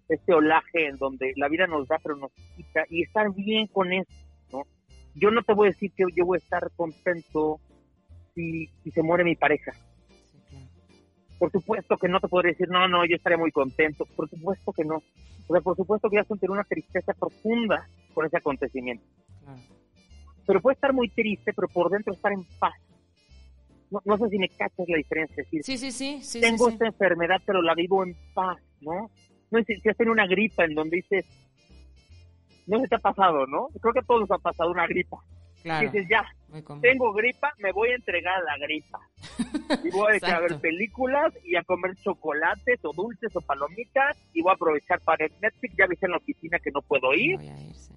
[0.08, 3.92] este olaje en donde la vida nos da pero nos quita y estar bien con
[3.92, 4.12] eso,
[4.52, 4.62] ¿no?
[5.14, 7.60] Yo no te voy a decir que yo voy a estar contento
[8.34, 9.72] si, si se muere mi pareja.
[11.38, 14.04] Por supuesto que no te podría decir, no, no, yo estaré muy contento.
[14.14, 14.96] Por supuesto que no.
[14.96, 19.04] O sea, por supuesto que ya sentir una tristeza profunda con ese acontecimiento.
[20.46, 22.74] Pero puede estar muy triste, pero por dentro estar en paz.
[23.90, 25.44] No, sé si me cachas la diferencia.
[25.50, 26.40] sí, sí, sí, sí.
[26.40, 29.10] Tengo esta enfermedad, pero la vivo en paz, ¿no?
[29.50, 31.26] No sé si has tenido una gripa en donde dices,
[32.66, 33.68] no se te ha pasado, ¿no?
[33.80, 35.18] Creo que a todos nos ha pasado una gripa.
[35.62, 35.90] Claro.
[35.90, 36.24] dices, ya,
[36.80, 39.00] tengo gripa, me voy a entregar a la gripa.
[39.84, 44.40] Y voy a a ver películas y a comer chocolates o dulces o palomitas y
[44.40, 45.74] voy a aprovechar para el Netflix.
[45.76, 47.92] Ya viste en la oficina que no puedo ir Voy a ir, sí.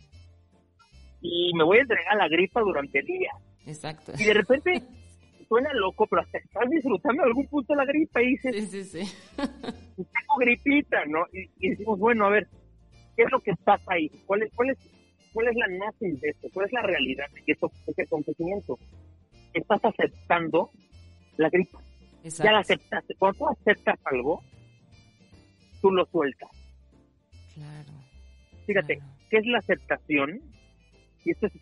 [1.22, 3.32] y me voy a entregar la gripa durante el día.
[3.66, 4.12] Exacto.
[4.18, 4.84] Y de repente
[5.44, 9.06] suena loco, pero hasta estás disfrutando en algún punto la gripa y dices, Sí, sí,
[9.06, 9.16] sí.
[9.96, 11.20] tengo gripita, ¿no?
[11.32, 12.48] Y, y decimos, bueno, a ver,
[13.16, 14.10] ¿qué es lo que pasa ahí?
[14.26, 14.78] ¿Cuál es, cuál es,
[15.34, 16.48] cuál es la gnosis de esto?
[16.54, 18.78] ¿Cuál es la realidad de esto, de este acontecimiento?
[19.54, 20.70] Estás aceptando
[21.38, 21.80] la gripa.
[22.24, 22.58] Ya la Exacto.
[22.60, 23.16] aceptaste.
[23.16, 24.42] Cuando tú aceptas algo,
[25.82, 26.50] tú lo sueltas.
[27.54, 27.92] Claro.
[28.66, 29.12] Fíjate, claro.
[29.30, 30.40] ¿qué es la aceptación?
[31.26, 31.54] Y esto es,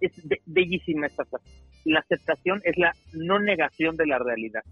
[0.00, 1.48] es be- bellísima esta frase.
[1.86, 4.62] La aceptación es la no negación de la realidad.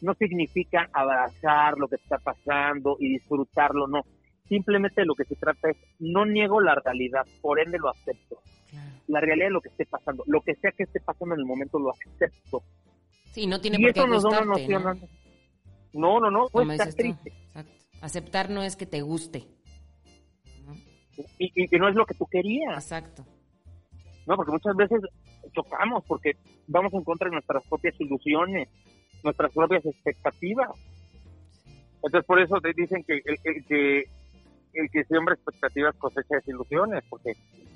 [0.00, 4.02] No significa abrazar lo que está pasando y disfrutarlo, no.
[4.48, 8.40] Simplemente lo que se trata es no niego la realidad, por ende lo acepto.
[8.70, 8.90] Claro.
[9.08, 11.46] La realidad de lo que esté pasando, lo que sea que esté pasando en el
[11.46, 12.62] momento lo acepto.
[13.32, 14.82] Sí, no tiene y por qué eso nos da una noción.
[14.84, 14.94] ¿no?
[15.92, 17.32] No, no, no, puede estar triste.
[17.48, 17.72] Exacto.
[18.00, 19.48] Aceptar no es que te guste.
[20.64, 20.74] ¿no?
[21.36, 22.74] Y, y que no es lo que tú querías.
[22.74, 23.26] Exacto.
[24.26, 25.00] No, porque muchas veces
[25.52, 26.32] chocamos porque
[26.66, 28.68] vamos en contra de nuestras propias ilusiones,
[29.22, 30.70] nuestras propias expectativas.
[31.96, 34.04] Entonces por eso te dicen que el, el que
[34.74, 37.32] el que siembra expectativas cosecha desilusiones, porque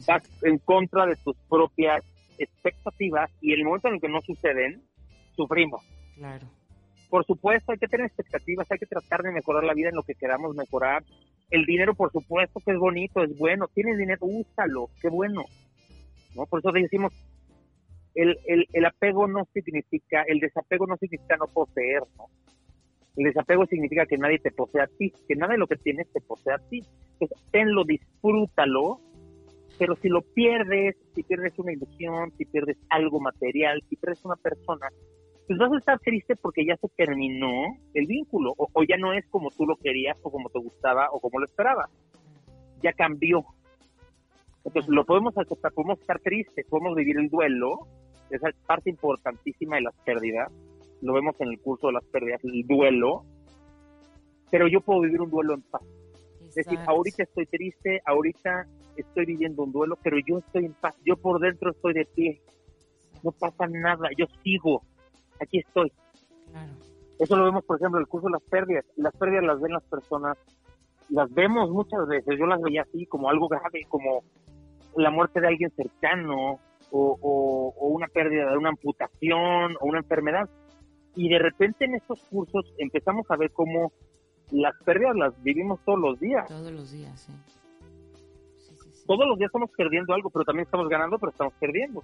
[0.07, 2.05] vas en contra de tus propias
[2.39, 4.83] expectativas y el momento en el que no suceden,
[5.35, 5.83] sufrimos.
[6.15, 6.47] Claro.
[7.09, 10.03] Por supuesto, hay que tener expectativas, hay que tratar de mejorar la vida en lo
[10.03, 11.03] que queramos mejorar.
[11.51, 13.67] El dinero, por supuesto, que es bonito, es bueno.
[13.75, 15.43] Tienes dinero, úsalo, qué bueno.
[16.35, 17.13] Por eso decimos,
[18.15, 18.37] el,
[18.73, 22.03] el, apego no significa, el desapego no significa no poseer.
[23.17, 26.11] El desapego significa que nadie te posee a ti, que nada de lo que tienes
[26.13, 26.83] te posee a ti.
[27.13, 29.01] Entonces, tenlo, disfrútalo,
[29.79, 34.37] pero si lo pierdes, si pierdes una ilusión, si pierdes algo material, si pierdes una
[34.37, 34.89] persona,
[35.47, 39.13] pues vas a estar triste porque ya se terminó el vínculo, o, o ya no
[39.13, 41.91] es como tú lo querías, o como te gustaba, o como lo esperabas.
[42.83, 43.45] Ya cambió.
[44.65, 47.87] Entonces lo podemos aceptar, podemos estar tristes, podemos vivir el duelo,
[48.31, 50.53] esa es parte importantísima de las pérdidas,
[51.01, 53.25] lo vemos en el curso de las pérdidas, el duelo,
[54.51, 55.83] pero yo puedo vivir un duelo en paz.
[56.49, 60.95] Es decir, ahorita estoy triste, ahorita estoy viviendo un duelo, pero yo estoy en paz,
[61.07, 62.41] yo por dentro estoy de pie,
[63.23, 64.83] no pasa nada, yo sigo,
[65.41, 65.91] aquí estoy.
[66.51, 66.73] Claro.
[67.21, 68.85] Eso lo vemos, por ejemplo, en el curso de las pérdidas.
[68.97, 70.39] Las pérdidas las ven las personas,
[71.11, 72.39] las vemos muchas veces.
[72.39, 74.23] Yo las veía así, como algo grave, como
[74.97, 76.59] la muerte de alguien cercano,
[76.93, 80.49] o, o- o una pérdida de una amputación, o una enfermedad.
[81.17, 83.93] Y de repente en estos cursos empezamos a ver cómo
[84.51, 86.49] las pérdidas las vivimos todos los días.
[86.49, 87.33] Todos los días, sí.
[88.59, 89.05] Sí, sí, sí.
[89.07, 92.03] Todos los días estamos perdiendo algo, pero también estamos ganando, pero estamos perdiendo.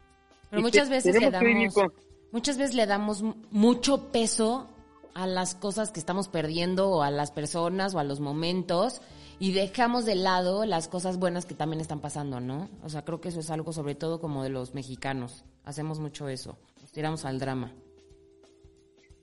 [0.50, 1.92] Pero Y muchas te- veces le damos, con-
[2.32, 4.68] muchas veces le damos mucho peso
[5.14, 9.00] a las cosas que estamos perdiendo o a las personas o a los momentos
[9.38, 12.68] y dejamos de lado las cosas buenas que también están pasando, ¿no?
[12.82, 15.44] O sea, creo que eso es algo sobre todo como de los mexicanos.
[15.64, 16.58] Hacemos mucho eso.
[16.80, 17.72] Nos tiramos al drama.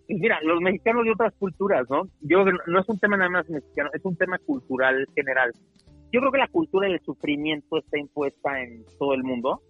[0.08, 2.04] Y Mira, los mexicanos de otras culturas, ¿no?
[2.22, 5.52] Yo creo que no es un tema nada más mexicano, es un tema cultural general.
[6.12, 9.64] Yo creo que la cultura del sufrimiento está impuesta en todo el mundo,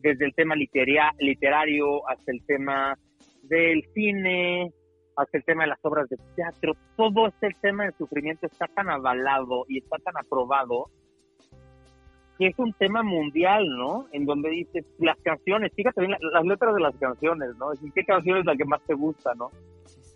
[0.00, 2.98] desde el tema litera- literario hasta el tema
[3.42, 4.72] del cine,
[5.18, 6.74] hasta el tema de las obras de teatro.
[6.96, 10.86] Todo este tema del sufrimiento está tan avalado y está tan aprobado
[12.38, 14.06] que es un tema mundial, ¿no?
[14.12, 17.72] En donde dices las canciones, fíjate bien la- las letras de las canciones, ¿no?
[17.72, 19.50] Es decir, ¿Qué canción es la que más te gusta, no?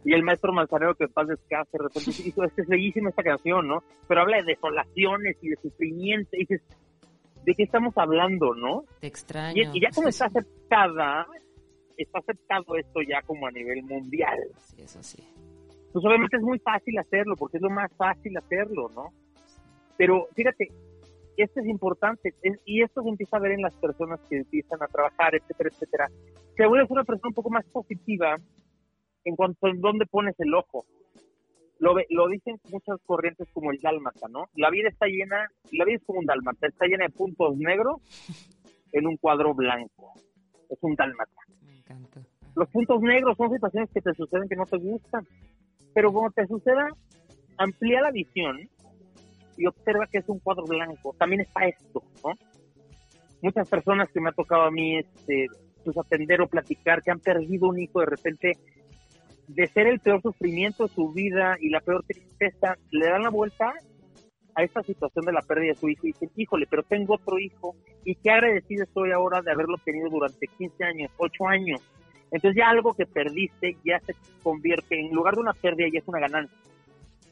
[0.04, 3.24] Y el maestro Manzanero que paz descanse, de repente dice, es que es bellísima esta
[3.24, 3.82] canción, ¿no?
[4.06, 6.62] Pero habla de desolaciones y de sufrimiento, y dices,
[7.44, 8.84] ¿de qué estamos hablando, no?
[9.00, 9.60] Te extraño.
[9.74, 11.26] Y, y ya como está aceptada,
[11.96, 14.38] está aceptado esto ya como a nivel mundial.
[14.58, 15.22] Sí, eso sí.
[15.92, 19.12] Pues obviamente es muy fácil hacerlo, porque es lo más fácil hacerlo, ¿no?
[19.98, 20.68] Pero fíjate,
[21.36, 24.82] esto es importante, es- y esto se empieza a ver en las personas que empiezan
[24.82, 26.08] a trabajar, etcétera, etcétera.
[26.56, 28.36] Se vuelve una persona un poco más positiva
[29.24, 30.84] en cuanto a dónde pones el ojo.
[31.78, 34.44] Lo, lo dicen muchas corrientes como el dálmata, ¿no?
[34.54, 38.00] La vida está llena, la vida es como un dálmata, está llena de puntos negros
[38.92, 40.12] en un cuadro blanco.
[40.70, 41.32] Es un dálmata.
[42.54, 45.26] Los puntos negros son situaciones que te suceden que no te gustan.
[45.94, 46.88] Pero cuando te suceda,
[47.58, 48.58] amplía la visión
[49.56, 51.14] y observa que es un cuadro blanco.
[51.18, 52.32] También está esto, ¿no?
[53.42, 55.46] Muchas personas que me ha tocado a mí este,
[55.84, 58.52] pues atender o platicar que han perdido un hijo de repente
[59.48, 63.30] de ser el peor sufrimiento de su vida y la peor tristeza, le dan la
[63.30, 63.74] vuelta
[64.54, 67.38] a esta situación de la pérdida de su hijo y dicen, híjole, pero tengo otro
[67.38, 71.80] hijo y qué agradecido estoy ahora de haberlo tenido durante 15 años, 8 años
[72.30, 76.08] Entonces ya algo que perdiste ya se convierte, en lugar de una pérdida, ya es
[76.08, 76.56] una ganancia.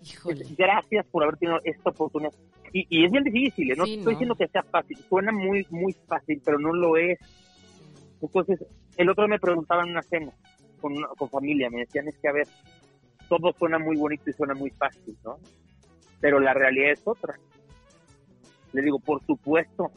[0.03, 0.45] Híjole.
[0.57, 2.33] Gracias por haber tenido esta oportunidad.
[2.73, 3.75] Y, y es bien difícil, ¿eh?
[3.77, 4.11] no Sí, estoy no.
[4.19, 7.19] diciendo que sea fácil, suena muy, muy fácil, pero no lo es.
[8.23, 8.65] Entonces,
[8.97, 10.33] el otro me preguntaban en una cena
[10.81, 12.47] con, una- con familia, me decían, es que a ver,
[13.29, 15.37] todo suena muy bonito y suena muy fácil, ¿no?
[16.21, 17.39] Pero la realidad es otra.
[18.73, 19.91] Le digo, por supuesto.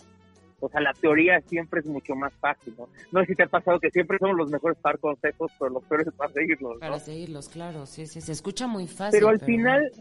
[0.59, 2.88] O sea, la teoría siempre es mucho más fácil, ¿no?
[3.12, 5.71] No sé si te ha pasado que siempre somos los mejores para dar consejos, pero
[5.71, 6.79] los peores para seguirlos, ¿no?
[6.79, 9.19] Para seguirlos, claro, sí, sí, se escucha muy fácil.
[9.19, 9.91] pero al final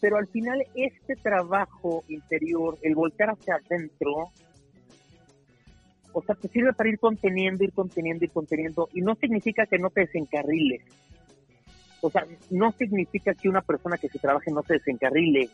[0.00, 4.30] pero al final este trabajo interior el voltear hacia adentro
[6.12, 9.78] o sea te sirve para ir conteniendo ir conteniendo ir conteniendo y no significa que
[9.78, 10.82] no te desencarriles
[12.00, 15.48] o sea no significa que una persona que se trabaje no se desencarrile.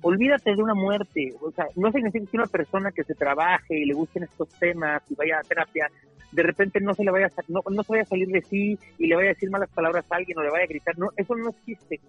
[0.00, 1.34] Olvídate de una muerte.
[1.40, 5.02] O sea no significa que una persona que se trabaje y le gusten estos temas
[5.10, 5.90] y vaya a terapia
[6.32, 8.78] de repente no se le vaya a, no, no se vaya a salir de sí
[8.98, 10.98] y le vaya a decir malas palabras a alguien o le vaya a gritar.
[10.98, 12.00] No eso no existe.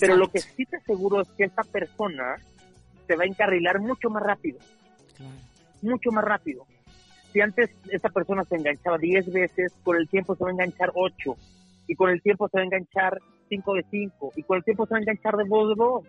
[0.00, 2.36] Pero lo que sí te aseguro es que esta persona
[3.06, 4.58] se va a encarrilar mucho más rápido,
[5.16, 5.32] claro.
[5.82, 6.66] mucho más rápido.
[7.32, 10.90] Si antes esta persona se enganchaba 10 veces, con el tiempo se va a enganchar
[10.94, 11.36] 8,
[11.86, 13.18] y con el tiempo se va a enganchar
[13.48, 16.04] 5 de 5, y con el tiempo se va a enganchar de 2 de 2.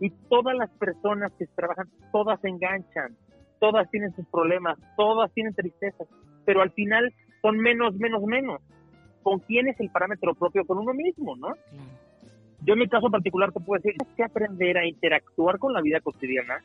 [0.00, 3.16] Y todas las personas que trabajan, todas se enganchan,
[3.58, 6.06] todas tienen sus problemas, todas tienen tristezas,
[6.44, 8.60] pero al final son menos, menos, menos.
[9.22, 10.64] ¿Con quién es el parámetro propio?
[10.64, 11.48] Con uno mismo, ¿no?
[12.62, 16.00] Yo en mi caso particular te puedo decir, que aprender a interactuar con la vida
[16.00, 16.62] cotidiana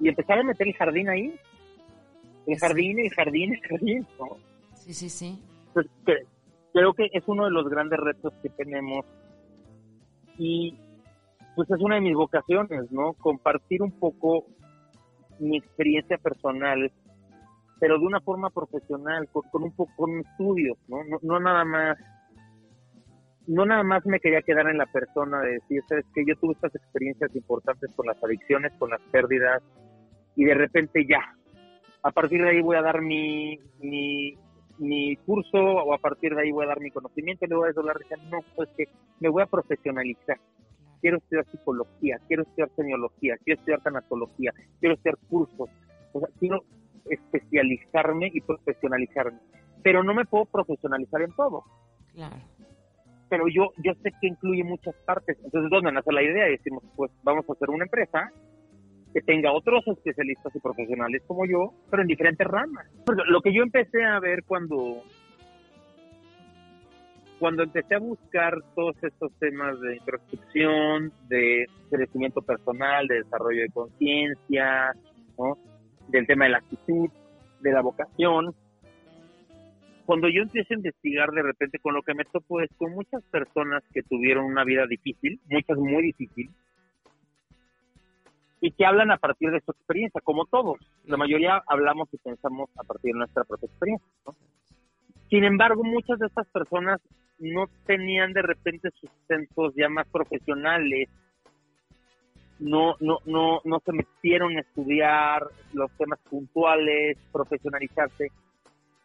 [0.00, 1.34] y empezar a meter el jardín ahí.
[2.46, 4.06] El jardín, el jardín, el jardín.
[4.18, 4.36] ¿no?
[4.74, 5.38] Sí, sí, sí.
[5.74, 6.26] Cre-
[6.72, 9.04] creo que es uno de los grandes retos que tenemos
[10.38, 10.76] y
[11.56, 13.12] pues es una de mis vocaciones, ¿no?
[13.14, 14.46] Compartir un poco
[15.38, 16.90] mi experiencia personal,
[17.80, 20.98] pero de una forma profesional, con, con un poco con estudios, ¿no?
[21.04, 21.18] ¿no?
[21.22, 21.98] No nada más
[23.46, 26.52] no nada más me quería quedar en la persona de decir, sabes que yo tuve
[26.52, 29.60] estas experiencias importantes con las adicciones, con las pérdidas,
[30.36, 31.34] y de repente ya,
[32.02, 34.34] a partir de ahí voy a dar mi, mi,
[34.80, 37.64] mi curso o a partir de ahí voy a dar mi conocimiento y le voy
[37.64, 37.96] a desdoblar,
[38.30, 38.84] no, pues que
[39.20, 40.38] me voy a profesionalizar.
[41.00, 45.70] Quiero estudiar psicología, quiero estudiar semiología, quiero estudiar tanatología, quiero estudiar cursos.
[46.12, 46.64] O sea, quiero
[47.08, 49.38] especializarme y profesionalizarme.
[49.82, 51.64] Pero no me puedo profesionalizar en todo
[52.12, 52.36] Claro.
[53.28, 55.38] pero yo yo sé que incluye muchas partes.
[55.44, 56.44] Entonces, ¿dónde nace la idea?
[56.46, 58.30] Decimos, pues vamos a hacer una empresa
[59.12, 62.86] que tenga otros especialistas y profesionales como yo, pero en diferentes ramas.
[63.04, 65.02] Porque lo que yo empecé a ver cuando
[67.38, 73.70] cuando empecé a buscar todos estos temas de introspección, de crecimiento personal, de desarrollo de
[73.70, 74.92] conciencia,
[75.38, 75.56] ¿no?
[76.08, 77.08] del tema de la actitud,
[77.60, 78.54] de la vocación,
[80.04, 83.22] cuando yo empiezo a investigar de repente con lo que me topo es con muchas
[83.30, 86.50] personas que tuvieron una vida difícil, muchas muy difícil,
[88.60, 90.78] y que hablan a partir de su experiencia, como todos.
[91.04, 94.06] La mayoría hablamos y pensamos a partir de nuestra propia experiencia.
[94.26, 94.34] ¿no?
[95.30, 97.00] Sin embargo, muchas de estas personas
[97.38, 101.08] no tenían de repente sustentos ya más profesionales,
[102.58, 108.28] no, no, no, no se metieron a estudiar los temas puntuales, profesionalizarse.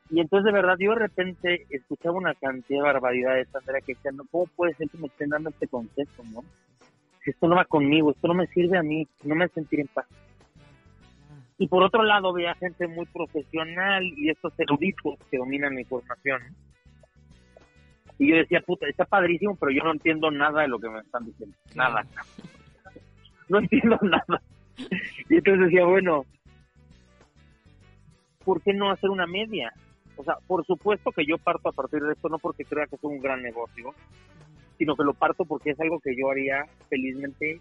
[0.10, 4.18] Y entonces, de verdad, yo de repente escuchaba una cantidad de barbaridades, Andrea, que decían,
[4.18, 6.44] no, ¿cómo puede ser que me estén dando este consejo, no?
[7.26, 10.06] Esto no va conmigo, esto no me sirve a mí, no me sentiré en paz.
[11.58, 16.42] Y por otro lado, veía gente muy profesional y estos eruditos que dominan la información.
[18.20, 21.00] Y yo decía, puta, está padrísimo, pero yo no entiendo nada de lo que me
[21.00, 21.56] están diciendo.
[21.74, 22.06] Nada.
[23.50, 24.42] No entiendo nada.
[25.30, 26.26] Y entonces decía, bueno,
[28.44, 29.74] ¿por qué no hacer una media?
[30.18, 32.96] O sea, por supuesto que yo parto a partir de esto, no porque crea que
[32.96, 33.94] es un gran negocio,
[34.78, 37.60] sino que lo parto porque es algo que yo haría felizmente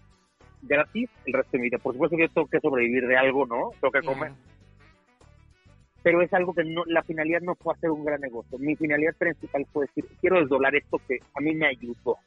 [0.61, 1.77] gratis el resto de mi vida.
[1.77, 3.71] Por supuesto que yo tengo que sobrevivir de algo, ¿no?
[3.79, 4.31] Tengo que comer.
[6.03, 8.57] Pero es algo que no, la finalidad no fue hacer un gran negocio.
[8.59, 12.17] Mi finalidad principal fue decir, quiero desdoblar esto que a mí me ayudó.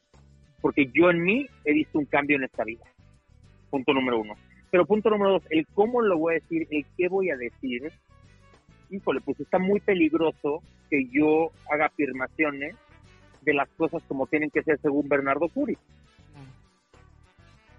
[0.61, 2.85] Porque yo en mí he visto un cambio en esta vida.
[3.71, 4.35] Punto número uno.
[4.71, 7.93] Pero punto número dos, el cómo lo voy a decir, el qué voy a decir.
[8.91, 12.75] Híjole, pues está muy peligroso que yo haga afirmaciones
[13.49, 15.75] de las cosas como tienen que ser según Bernardo Curi.
[15.75, 16.47] Claro.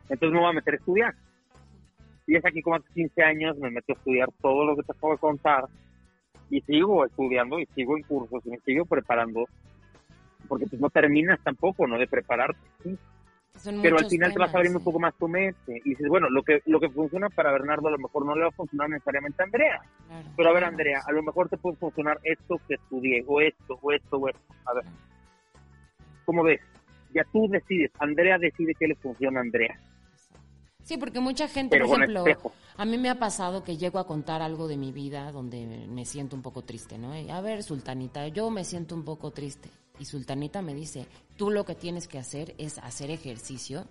[0.09, 1.15] Entonces me voy a meter a estudiar.
[2.25, 4.91] Y es aquí como hace 15 años me meto a estudiar todo lo que te
[4.91, 5.65] acabo de contar
[6.49, 9.45] y sigo estudiando y sigo en cursos y me sigo preparando
[10.47, 11.97] porque pues no terminas tampoco, ¿no?
[11.99, 12.59] De prepararte.
[12.83, 12.97] ¿sí?
[13.81, 16.43] pero al final te vas abriendo un poco más tu mente y dices, bueno, lo
[16.43, 19.41] que lo que funciona para Bernardo a lo mejor no le va a funcionar necesariamente
[19.41, 19.81] a Andrea.
[20.37, 23.77] pero a ver, Andrea, a lo mejor te puede funcionar esto que estudié, o esto,
[23.81, 24.53] o esto, o esto.
[24.65, 24.85] A ver,
[26.29, 26.61] ¿cómo ves?
[27.11, 29.79] Ya tú decides, Andrea decide qué le funciona a Andrea.
[30.83, 32.23] Sí, porque mucha gente, por ejemplo,
[32.77, 36.05] a mí me ha pasado que llego a contar algo de mi vida donde me
[36.05, 37.13] siento un poco triste, ¿no?
[37.13, 39.69] a ver, Sultanita, yo me siento un poco triste.
[39.97, 43.87] Y Sultanita me dice, tú lo que tienes que hacer es hacer ejercicio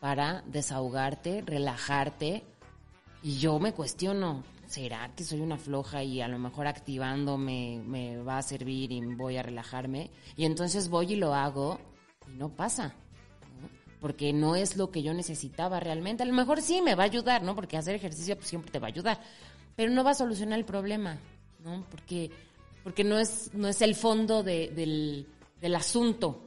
[0.00, 2.42] para desahogarte, relajarte.
[3.22, 8.18] Y yo me cuestiono, ¿será que soy una floja y a lo mejor activándome me
[8.18, 10.10] va a servir y voy a relajarme?
[10.36, 11.78] Y entonces voy y lo hago
[12.28, 12.94] y no pasa.
[14.00, 16.22] Porque no es lo que yo necesitaba realmente.
[16.22, 17.54] A lo mejor sí me va a ayudar, ¿no?
[17.54, 19.20] Porque hacer ejercicio pues, siempre te va a ayudar.
[19.74, 21.18] Pero no va a solucionar el problema,
[21.64, 21.84] ¿no?
[21.90, 22.30] Porque,
[22.84, 25.26] porque no, es, no es el fondo del,
[25.60, 26.45] del asunto.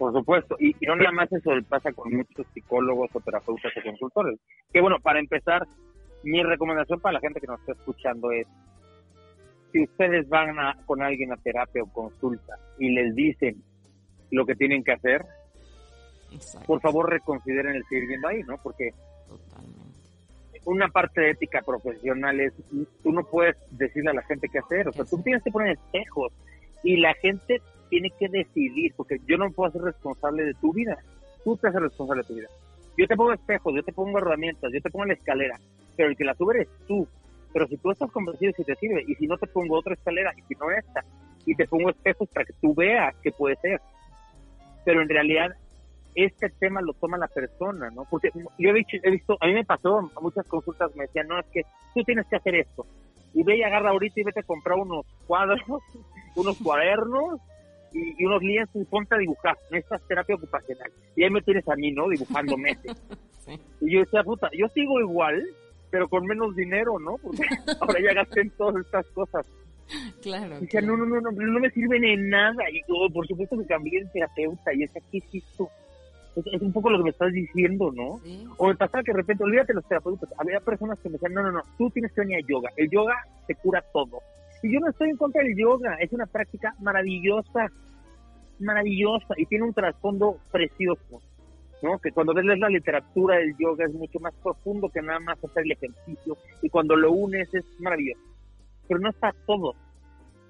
[0.00, 4.40] Por supuesto, y, no nada más eso pasa con muchos psicólogos o terapeutas o consultores.
[4.72, 5.68] Que bueno, para empezar,
[6.22, 8.46] mi recomendación para la gente que nos está escuchando es,
[9.70, 13.62] si ustedes van con alguien a terapia o consulta y les dicen
[14.30, 15.22] lo que tienen que hacer,
[16.66, 18.56] por favor reconsideren el seguir viendo ahí, ¿no?
[18.62, 18.94] Porque
[20.64, 22.54] una parte de ética profesional es,
[23.02, 25.72] tú no puedes decirle a la gente qué hacer, o sea, tú tienes que poner
[25.72, 26.32] espejos.
[26.82, 27.60] Y la gente
[27.90, 30.96] tiene que decidir, porque yo no puedo ser responsable de tu vida,
[31.44, 32.48] tú te haces responsable de tu vida.
[32.96, 35.58] Yo te pongo espejos, yo te pongo herramientas, yo te pongo la escalera,
[35.96, 37.06] pero el que la sube eres tú.
[37.52, 40.32] Pero si tú estás convencido si te sirve, y si no te pongo otra escalera,
[40.36, 41.04] y si no esta,
[41.44, 43.80] y te pongo espejos para que tú veas qué puede ser.
[44.84, 45.50] Pero en realidad
[46.14, 48.04] este tema lo toma la persona, ¿no?
[48.08, 51.46] Porque yo he visto, a mí me pasó, a muchas consultas me decían, no, es
[51.46, 51.62] que
[51.94, 52.86] tú tienes que hacer esto.
[53.32, 55.60] Y ve y agarra ahorita y vete a comprar unos cuadros,
[56.36, 57.40] unos cuadernos
[57.92, 59.58] y, unos lienzos y ponte a dibujar.
[59.70, 60.90] Es terapia ocupacional.
[61.16, 62.08] Y ahí me tienes a mí, ¿no?
[62.08, 62.96] Dibujando meses.
[63.80, 65.42] Y yo decía, puta, yo sigo igual,
[65.90, 67.16] pero con menos dinero, ¿no?
[67.16, 67.42] Porque
[67.80, 69.44] ahora ya gasté en todas estas cosas.
[70.22, 70.58] Claro.
[70.58, 72.70] Y decía, no, no, no, no, no me sirven en nada.
[72.70, 74.72] Y yo, por supuesto que cambié de terapeuta.
[74.72, 75.42] Y es aquí, sí,
[76.36, 78.20] es, un poco lo que me estás diciendo, ¿no?
[78.56, 81.42] O me pasaba que de repente, olvídate los terapeutas, había personas que me decían, no,
[81.42, 83.16] no, no, tú tienes que venir a yoga, el yoga
[83.46, 84.20] te cura todo.
[84.62, 87.70] Y yo no estoy en contra del yoga, es una práctica maravillosa,
[88.58, 91.22] maravillosa, y tiene un trasfondo precioso,
[91.82, 91.98] ¿no?
[91.98, 95.64] Que cuando ves la literatura del yoga es mucho más profundo que nada más hacer
[95.64, 98.20] el ejercicio, y cuando lo unes es maravilloso.
[98.86, 99.74] Pero no está todo,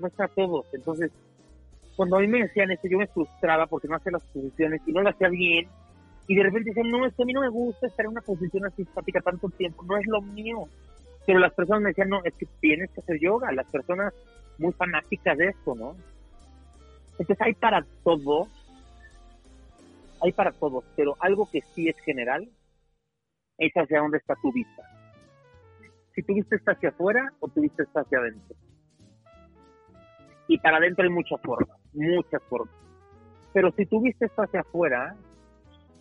[0.00, 1.12] no está todo, entonces
[2.00, 4.92] cuando a mí me decían esto, yo me frustraba porque no hacía las posiciones y
[4.92, 5.68] no lo hacía bien.
[6.26, 8.22] Y de repente decían, no, es que a mí no me gusta estar en una
[8.22, 10.64] posición así estática tanto tiempo, no es lo mío.
[11.30, 13.52] Pero las personas me decían, no, es que tienes que hacer yoga.
[13.52, 14.12] Las personas
[14.58, 15.94] muy fanáticas de esto, ¿no?
[17.12, 18.48] Entonces hay para todo,
[20.20, 22.48] hay para todo, pero algo que sí es general
[23.58, 24.82] es hacia dónde está tu vista.
[26.16, 28.56] Si tu vista está hacia afuera o tu vista está hacia adentro.
[30.48, 32.74] Y para adentro hay muchas formas muchas formas.
[33.52, 35.14] Pero si tú viste esto hacia afuera,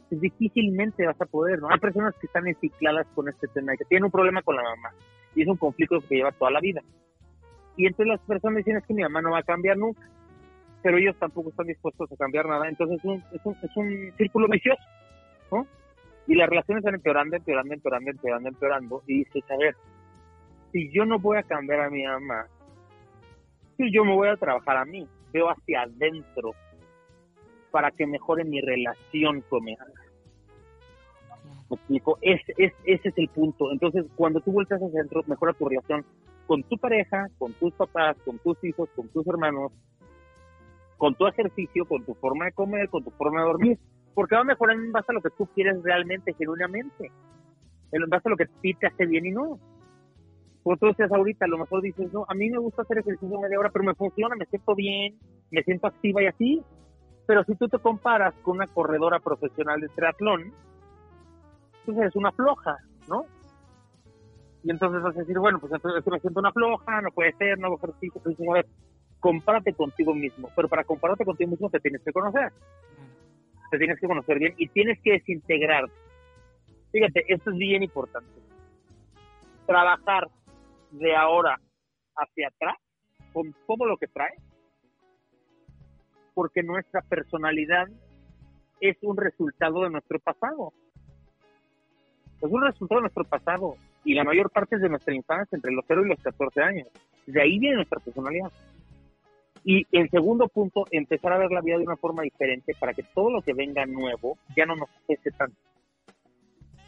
[0.09, 1.69] pues difícilmente vas a poder, ¿no?
[1.69, 4.89] Hay personas que están encicladas con este tema que tienen un problema con la mamá
[5.36, 6.82] y es un conflicto que lleva toda la vida.
[7.77, 10.01] Y entonces las personas dicen es que mi mamá no va a cambiar nunca,
[10.82, 12.67] pero ellos tampoco están dispuestos a cambiar nada.
[12.67, 14.82] Entonces es un, es un, es un círculo vicioso,
[15.51, 15.67] ¿no?
[16.27, 19.03] Y las relaciones van empeorando, empeorando, empeorando, empeorando, empeorando.
[19.07, 19.75] Y dices, a ver,
[20.71, 22.47] si yo no voy a cambiar a mi mamá,
[23.77, 26.53] si yo me voy a trabajar a mí, veo hacia adentro
[27.71, 30.09] para que mejore mi relación con mi alma.
[31.70, 32.17] ¿Me explico?
[32.22, 33.72] Ese, es el punto.
[33.72, 36.03] Entonces, cuando tú vuelves hacia adentro, mejora tu relación
[36.47, 39.72] con tu pareja, con tus papás, con tus hijos, con tus hermanos,
[40.97, 43.80] con tu ejercicio, con tu forma de comer, con tu forma de dormir.
[44.15, 47.11] Porque va a mejorar en base a lo que tú quieres realmente, genuinamente.
[47.91, 49.59] En base a lo que a te hace bien y no.
[50.65, 53.72] Decías ahorita, a lo mejor dices, no, a mí me gusta hacer ejercicio media hora,
[53.72, 55.15] pero me funciona, me siento bien,
[55.51, 56.63] me siento activa y así.
[57.26, 60.51] Pero si tú te comparas con una corredora profesional de triatlón,
[61.89, 62.77] pues eres una floja,
[63.07, 63.25] ¿no?
[64.63, 67.57] Y entonces vas a decir, bueno, pues entonces me siento una floja, no puede ser,
[67.57, 68.21] no ejercicio.
[68.21, 68.67] Pues, a ver,
[69.19, 70.49] compárate contigo mismo.
[70.55, 72.51] Pero para compararte contigo mismo te tienes que conocer.
[73.71, 75.85] Te tienes que conocer bien y tienes que desintegrar.
[76.91, 78.29] Fíjate, esto es bien importante.
[79.65, 80.27] Trabajar
[80.91, 81.59] de ahora
[82.15, 82.77] hacia atrás,
[83.33, 84.33] con todo lo que trae,
[86.35, 87.87] porque nuestra personalidad
[88.79, 90.71] es un resultado de nuestro pasado.
[92.41, 93.75] Es un resultado de nuestro pasado
[94.05, 96.87] y la mayor parte es de nuestra infancia, entre los 0 y los 14 años.
[97.25, 98.51] De ahí viene nuestra personalidad.
[99.65, 103.03] Y en segundo punto, empezar a ver la vida de una forma diferente para que
[103.03, 105.57] todo lo que venga nuevo ya no nos pese tanto.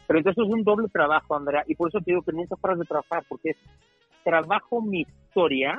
[0.06, 2.78] Pero entonces es un doble trabajo, Andrea, y por eso te digo que nunca paras
[2.78, 3.56] de trabajar, porque es
[4.24, 5.78] trabajo mi historia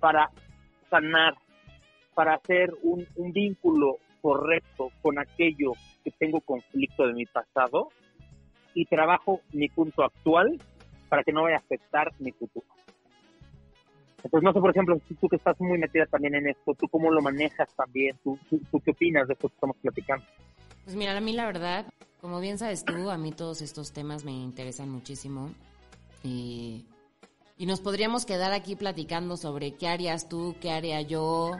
[0.00, 0.30] para
[0.88, 1.34] sanar,
[2.14, 5.72] para hacer un vínculo correcto con aquello
[6.02, 7.88] que tengo conflicto de mi pasado
[8.74, 10.58] y trabajo mi punto actual
[11.08, 12.66] para que no vaya a afectar mi futuro.
[14.24, 17.10] Entonces, no sé, por ejemplo, tú que estás muy metida también en esto, ¿tú cómo
[17.10, 18.16] lo manejas también?
[18.22, 20.24] ¿Tú, tú, qué opinas de esto que estamos platicando?
[20.84, 21.86] Pues mira, a mí la verdad,
[22.20, 25.50] como bien sabes tú, a mí todos estos temas me interesan muchísimo.
[26.22, 26.86] Y,
[27.58, 31.56] y nos podríamos quedar aquí platicando sobre qué harías tú, qué haría yo.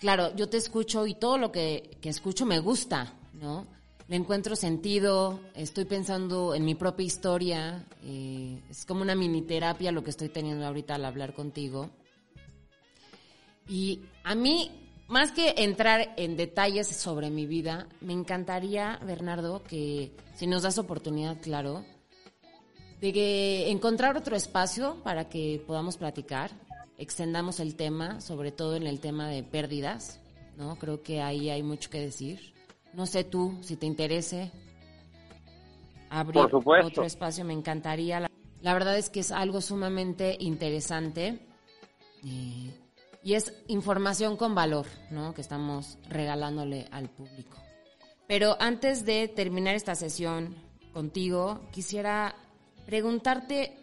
[0.00, 3.66] Claro, yo te escucho y todo lo que, que escucho me gusta, ¿no?
[4.08, 9.90] Le encuentro sentido, estoy pensando en mi propia historia, eh, es como una mini terapia
[9.90, 11.90] lo que estoy teniendo ahorita al hablar contigo.
[13.68, 14.70] Y a mí,
[15.08, 20.78] más que entrar en detalles sobre mi vida, me encantaría, Bernardo, que si nos das
[20.78, 21.84] oportunidad, claro,
[23.00, 26.52] de que encontrar otro espacio para que podamos platicar,
[26.96, 30.20] extendamos el tema, sobre todo en el tema de pérdidas,
[30.56, 30.76] ¿no?
[30.76, 32.55] Creo que ahí hay mucho que decir.
[32.96, 34.50] No sé tú, si te interese
[36.08, 38.26] abrir otro espacio, me encantaría.
[38.62, 41.38] La, verdad es que es algo sumamente interesante
[42.24, 42.74] eh,
[43.22, 45.34] y es información con valor, ¿no?
[45.34, 47.58] Que estamos regalándole al público.
[48.26, 50.56] Pero antes de terminar esta sesión
[50.94, 52.34] contigo, quisiera
[52.86, 53.76] preguntarte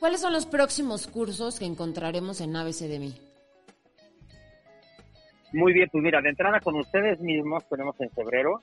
[0.00, 3.25] cuáles son los próximos cursos que encontraremos en ABC de mí.
[5.52, 8.60] Muy bien, pues mira, de entrada con ustedes mismos tenemos en febrero.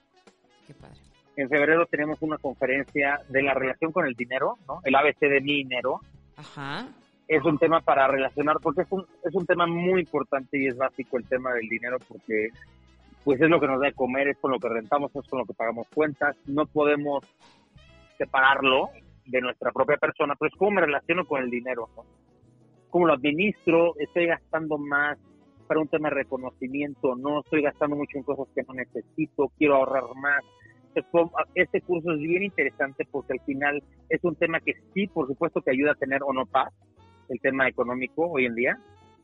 [0.68, 1.00] Qué padre.
[1.36, 4.80] En febrero tenemos una conferencia de la relación con el dinero, ¿no?
[4.84, 6.00] El ABC de mi dinero.
[6.36, 6.88] Ajá.
[7.28, 10.78] Es un tema para relacionar, porque es un, es un tema muy importante y es
[10.78, 12.50] básico el tema del dinero, porque
[13.24, 15.40] pues es lo que nos da de comer, es con lo que rentamos, es con
[15.40, 16.36] lo que pagamos cuentas.
[16.46, 17.26] No podemos
[18.18, 18.90] separarlo
[19.26, 22.04] de nuestra propia persona, pero es cómo me relaciono con el dinero, ¿no?
[22.90, 23.96] ¿Cómo lo administro?
[23.98, 25.18] ¿Estoy gastando más?
[25.64, 29.76] Para un tema de reconocimiento, no estoy gastando mucho en cosas que no necesito, quiero
[29.76, 30.44] ahorrar más.
[31.56, 35.62] Este curso es bien interesante porque al final es un tema que sí, por supuesto,
[35.62, 36.72] que ayuda a tener o no paz,
[37.30, 38.78] el tema económico hoy en día.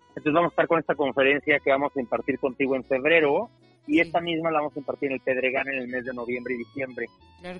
[0.10, 3.50] Entonces vamos a estar con esta conferencia que vamos a impartir contigo en febrero
[3.90, 6.54] y esta misma la vamos a impartir en el Pedregal en el mes de noviembre
[6.54, 7.08] y diciembre.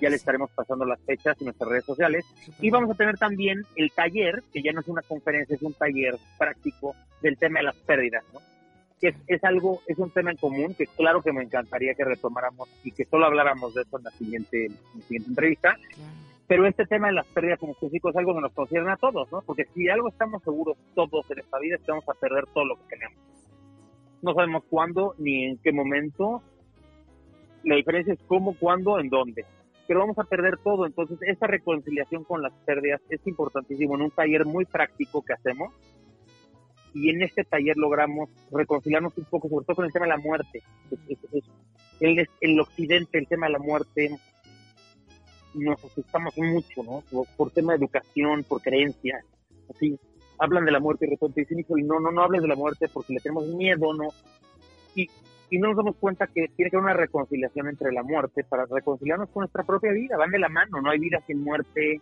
[0.00, 2.24] ya le estaremos pasando las fechas en nuestras redes sociales.
[2.60, 5.74] Y vamos a tener también el taller, que ya no es una conferencia, es un
[5.74, 8.40] taller práctico del tema de las pérdidas, ¿no?
[9.00, 12.68] Que es, algo, es un tema en común que claro que me encantaría que retomáramos
[12.84, 14.68] y que solo habláramos de eso en la siguiente,
[15.06, 15.76] siguiente entrevista.
[16.46, 19.30] Pero este tema de las pérdidas como físicos es algo que nos concierne a todos,
[19.32, 19.40] ¿no?
[19.42, 22.64] Porque si algo estamos seguros todos en esta vida es que vamos a perder todo
[22.64, 23.18] lo que tenemos.
[24.20, 26.42] No sabemos cuándo ni en qué momento.
[27.62, 29.46] La diferencia es cómo, cuándo, en dónde.
[29.86, 30.86] Pero vamos a perder todo.
[30.86, 35.72] Entonces, esta reconciliación con las pérdidas es importantísimo en un taller muy práctico que hacemos
[36.94, 40.18] y en este taller logramos reconciliarnos un poco, sobre todo con el tema de la
[40.18, 40.62] muerte.
[42.00, 44.18] en el occidente, el tema de la muerte,
[45.54, 47.02] nos asustamos mucho, ¿no?
[47.36, 49.24] Por, tema de educación, por creencias,
[49.68, 49.98] así.
[50.38, 52.88] Hablan de la muerte y de repente dicen, no, no, no hables de la muerte
[52.88, 54.08] porque le tenemos miedo, ¿no?
[54.94, 55.08] Y,
[55.50, 58.64] y no nos damos cuenta que tiene que haber una reconciliación entre la muerte para
[58.64, 62.00] reconciliarnos con nuestra propia vida, van de la mano, no hay vida sin muerte,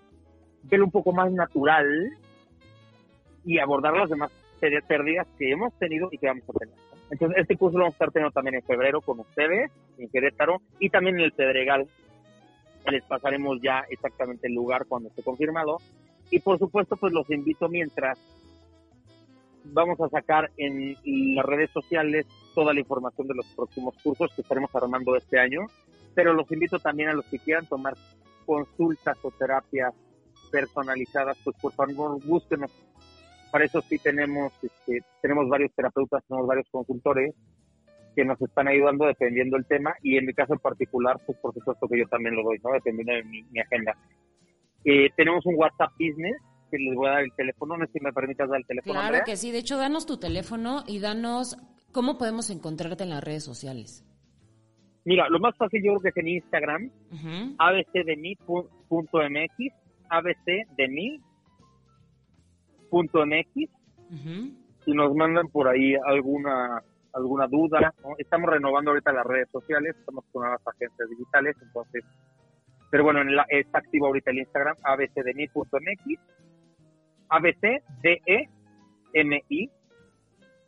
[0.64, 2.16] verlo un poco más natural
[3.44, 6.74] y abordar las demás pérdidas que hemos tenido y que vamos a tener.
[7.10, 10.60] Entonces, este curso lo vamos a estar teniendo también en febrero con ustedes, en Querétaro,
[10.78, 11.88] y también en el Pedregal.
[12.90, 15.78] Les pasaremos ya exactamente el lugar cuando esté confirmado.
[16.30, 18.18] Y por supuesto, pues los invito mientras
[19.64, 20.96] vamos a sacar en
[21.34, 25.66] las redes sociales toda la información de los próximos cursos que estaremos armando este año.
[26.14, 27.94] Pero los invito también a los que quieran tomar
[28.44, 29.94] consultas o terapias
[30.50, 32.70] personalizadas, pues por favor búsquenos
[33.50, 37.34] para eso sí tenemos, este, tenemos varios terapeutas, tenemos varios consultores
[38.14, 41.54] que nos están ayudando dependiendo del tema y en mi caso en particular, pues por
[41.54, 42.72] supuesto que yo también lo doy, ¿no?
[42.72, 43.96] Dependiendo de mi, agenda.
[44.84, 46.36] Eh, tenemos un WhatsApp Business
[46.70, 49.00] que les voy a dar el teléfono, no sé si me permitas dar el teléfono.
[49.00, 51.56] Claro que sí, de hecho danos tu teléfono y danos
[51.92, 54.04] cómo podemos encontrarte en las redes sociales.
[55.04, 58.42] Mira, lo más fácil yo creo que es en Instagram, uh abcdemi.mx,
[60.10, 61.20] abcdemi
[62.88, 63.70] punto MX
[64.86, 66.82] y nos mandan por ahí alguna
[67.12, 67.94] alguna duda.
[68.18, 72.04] Estamos renovando ahorita las redes sociales, estamos con nuevas agencias digitales, entonces,
[72.90, 76.20] pero bueno, en la, está activo ahorita el Instagram abcdemi.mx,
[77.28, 78.48] abcdemi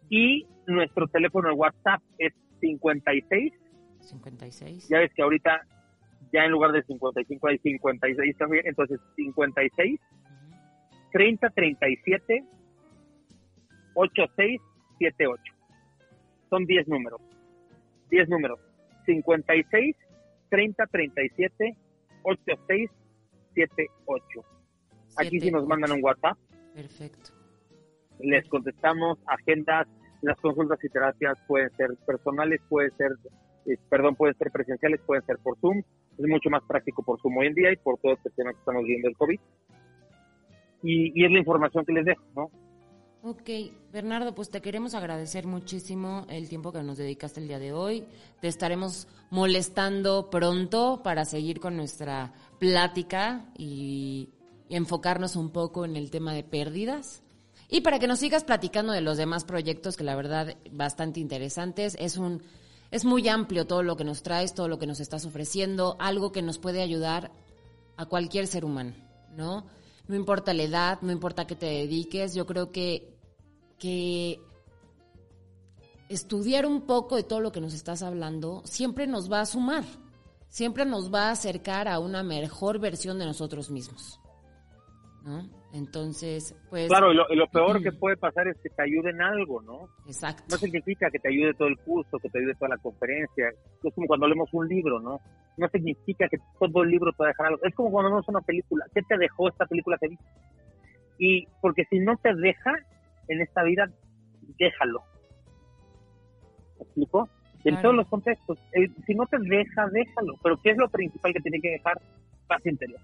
[0.08, 3.52] Y nuestro teléfono de WhatsApp es 56.
[4.00, 4.88] 56.
[4.88, 5.62] Ya ves que ahorita
[6.32, 10.00] ya en lugar de 55 hay 56 también, entonces 56
[11.12, 12.44] 30 37
[13.94, 15.42] 8678.
[16.48, 17.20] Son 10 números.
[18.10, 18.60] 10 números.
[19.06, 19.96] 56
[20.48, 21.76] 30 37
[22.22, 24.44] 8678.
[25.16, 26.38] Aquí sí nos mandan un WhatsApp.
[26.74, 27.30] Perfecto.
[28.20, 29.88] Les contestamos agendas,
[30.22, 33.12] las consultas y terapias pueden ser personales, pueden ser,
[33.66, 35.82] eh, perdón, pueden ser presenciales, pueden ser por Zoom.
[36.18, 38.58] Es mucho más práctico por Zoom hoy en día y por todo este tema que
[38.58, 39.40] estamos viendo el COVID.
[40.82, 42.50] Y, es la información que les dejo, ¿no?
[43.22, 43.50] Ok,
[43.92, 48.04] Bernardo, pues te queremos agradecer muchísimo el tiempo que nos dedicaste el día de hoy.
[48.40, 54.30] Te estaremos molestando pronto para seguir con nuestra plática y,
[54.70, 57.22] y enfocarnos un poco en el tema de pérdidas.
[57.68, 61.96] Y para que nos sigas platicando de los demás proyectos que la verdad bastante interesantes,
[62.00, 62.42] es un
[62.90, 66.32] es muy amplio todo lo que nos traes, todo lo que nos estás ofreciendo, algo
[66.32, 67.30] que nos puede ayudar
[67.96, 68.94] a cualquier ser humano,
[69.36, 69.66] ¿no?
[70.10, 73.16] No importa la edad, no importa qué te dediques, yo creo que,
[73.78, 74.40] que
[76.08, 79.84] estudiar un poco de todo lo que nos estás hablando siempre nos va a sumar,
[80.48, 84.18] siempre nos va a acercar a una mejor versión de nosotros mismos,
[85.24, 85.48] ¿no?
[85.72, 86.88] Entonces, pues...
[86.88, 89.62] Claro, y lo, y lo peor que puede pasar es que te ayude en algo,
[89.62, 89.88] ¿no?
[90.06, 90.44] Exacto.
[90.48, 93.48] No significa que te ayude todo el curso, que te ayude toda la conferencia.
[93.82, 95.20] Es como cuando leemos un libro, ¿no?
[95.56, 97.60] No significa que todo el libro te va a dejar algo.
[97.64, 98.86] Es como cuando vemos una película.
[98.94, 100.24] ¿Qué te dejó esta película que viste?
[101.18, 102.72] Y porque si no te deja
[103.28, 103.90] en esta vida,
[104.58, 105.02] déjalo.
[106.78, 107.28] ¿Me explico?
[107.64, 108.58] En todos los contextos.
[108.72, 110.34] Eh, si no te deja, déjalo.
[110.42, 112.00] Pero ¿qué es lo principal que tiene que dejar?
[112.46, 113.00] Paz interior.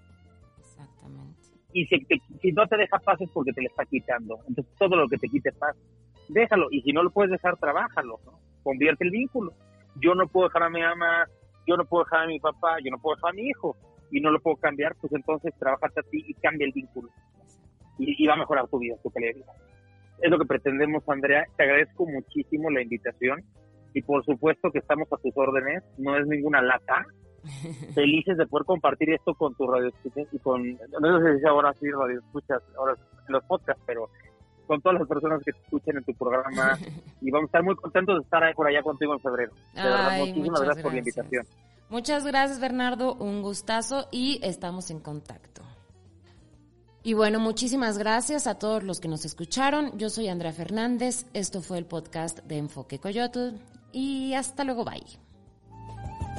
[1.77, 4.39] Y si, te- si no te deja paz es porque te le está quitando.
[4.47, 5.75] Entonces, todo lo que te quite paz,
[6.27, 6.67] déjalo.
[6.71, 8.19] Y si no lo puedes dejar, trabájalo.
[8.25, 8.39] ¿no?
[8.63, 9.53] Convierte el vínculo.
[10.01, 11.27] Yo no puedo dejar a mi mamá,
[11.67, 13.75] yo no puedo dejar a mi papá, yo no puedo dejar a mi hijo.
[14.09, 17.09] Y no lo puedo cambiar, pues entonces trabájate a ti y cambia el vínculo.
[17.99, 19.51] Y, y va a mejorar tu vida, tu calidad de vida.
[20.23, 21.45] Es lo que pretendemos, Andrea.
[21.57, 23.43] Te agradezco muchísimo la invitación.
[23.93, 25.83] Y por supuesto que estamos a tus órdenes.
[25.99, 27.05] No es ninguna lata
[27.93, 29.91] felices de poder compartir esto con tu radio
[30.31, 32.95] y con, no sé si ahora sí radio escuchas, ahora
[33.27, 34.09] los podcasts, pero
[34.67, 36.77] con todas las personas que te escuchen en tu programa
[37.21, 39.53] y vamos a estar muy contentos de estar ahí por allá contigo en febrero.
[39.73, 41.45] De verdad, Ay, muchísimas muchas gracias por la invitación.
[41.89, 43.13] Muchas gracias, Bernardo.
[43.15, 45.61] Un gustazo y estamos en contacto.
[47.01, 49.97] Y bueno, muchísimas gracias a todos los que nos escucharon.
[49.97, 51.25] Yo soy Andrea Fernández.
[51.33, 53.55] Esto fue el podcast de Enfoque Coyotl.
[53.93, 55.26] Y hasta luego, bye.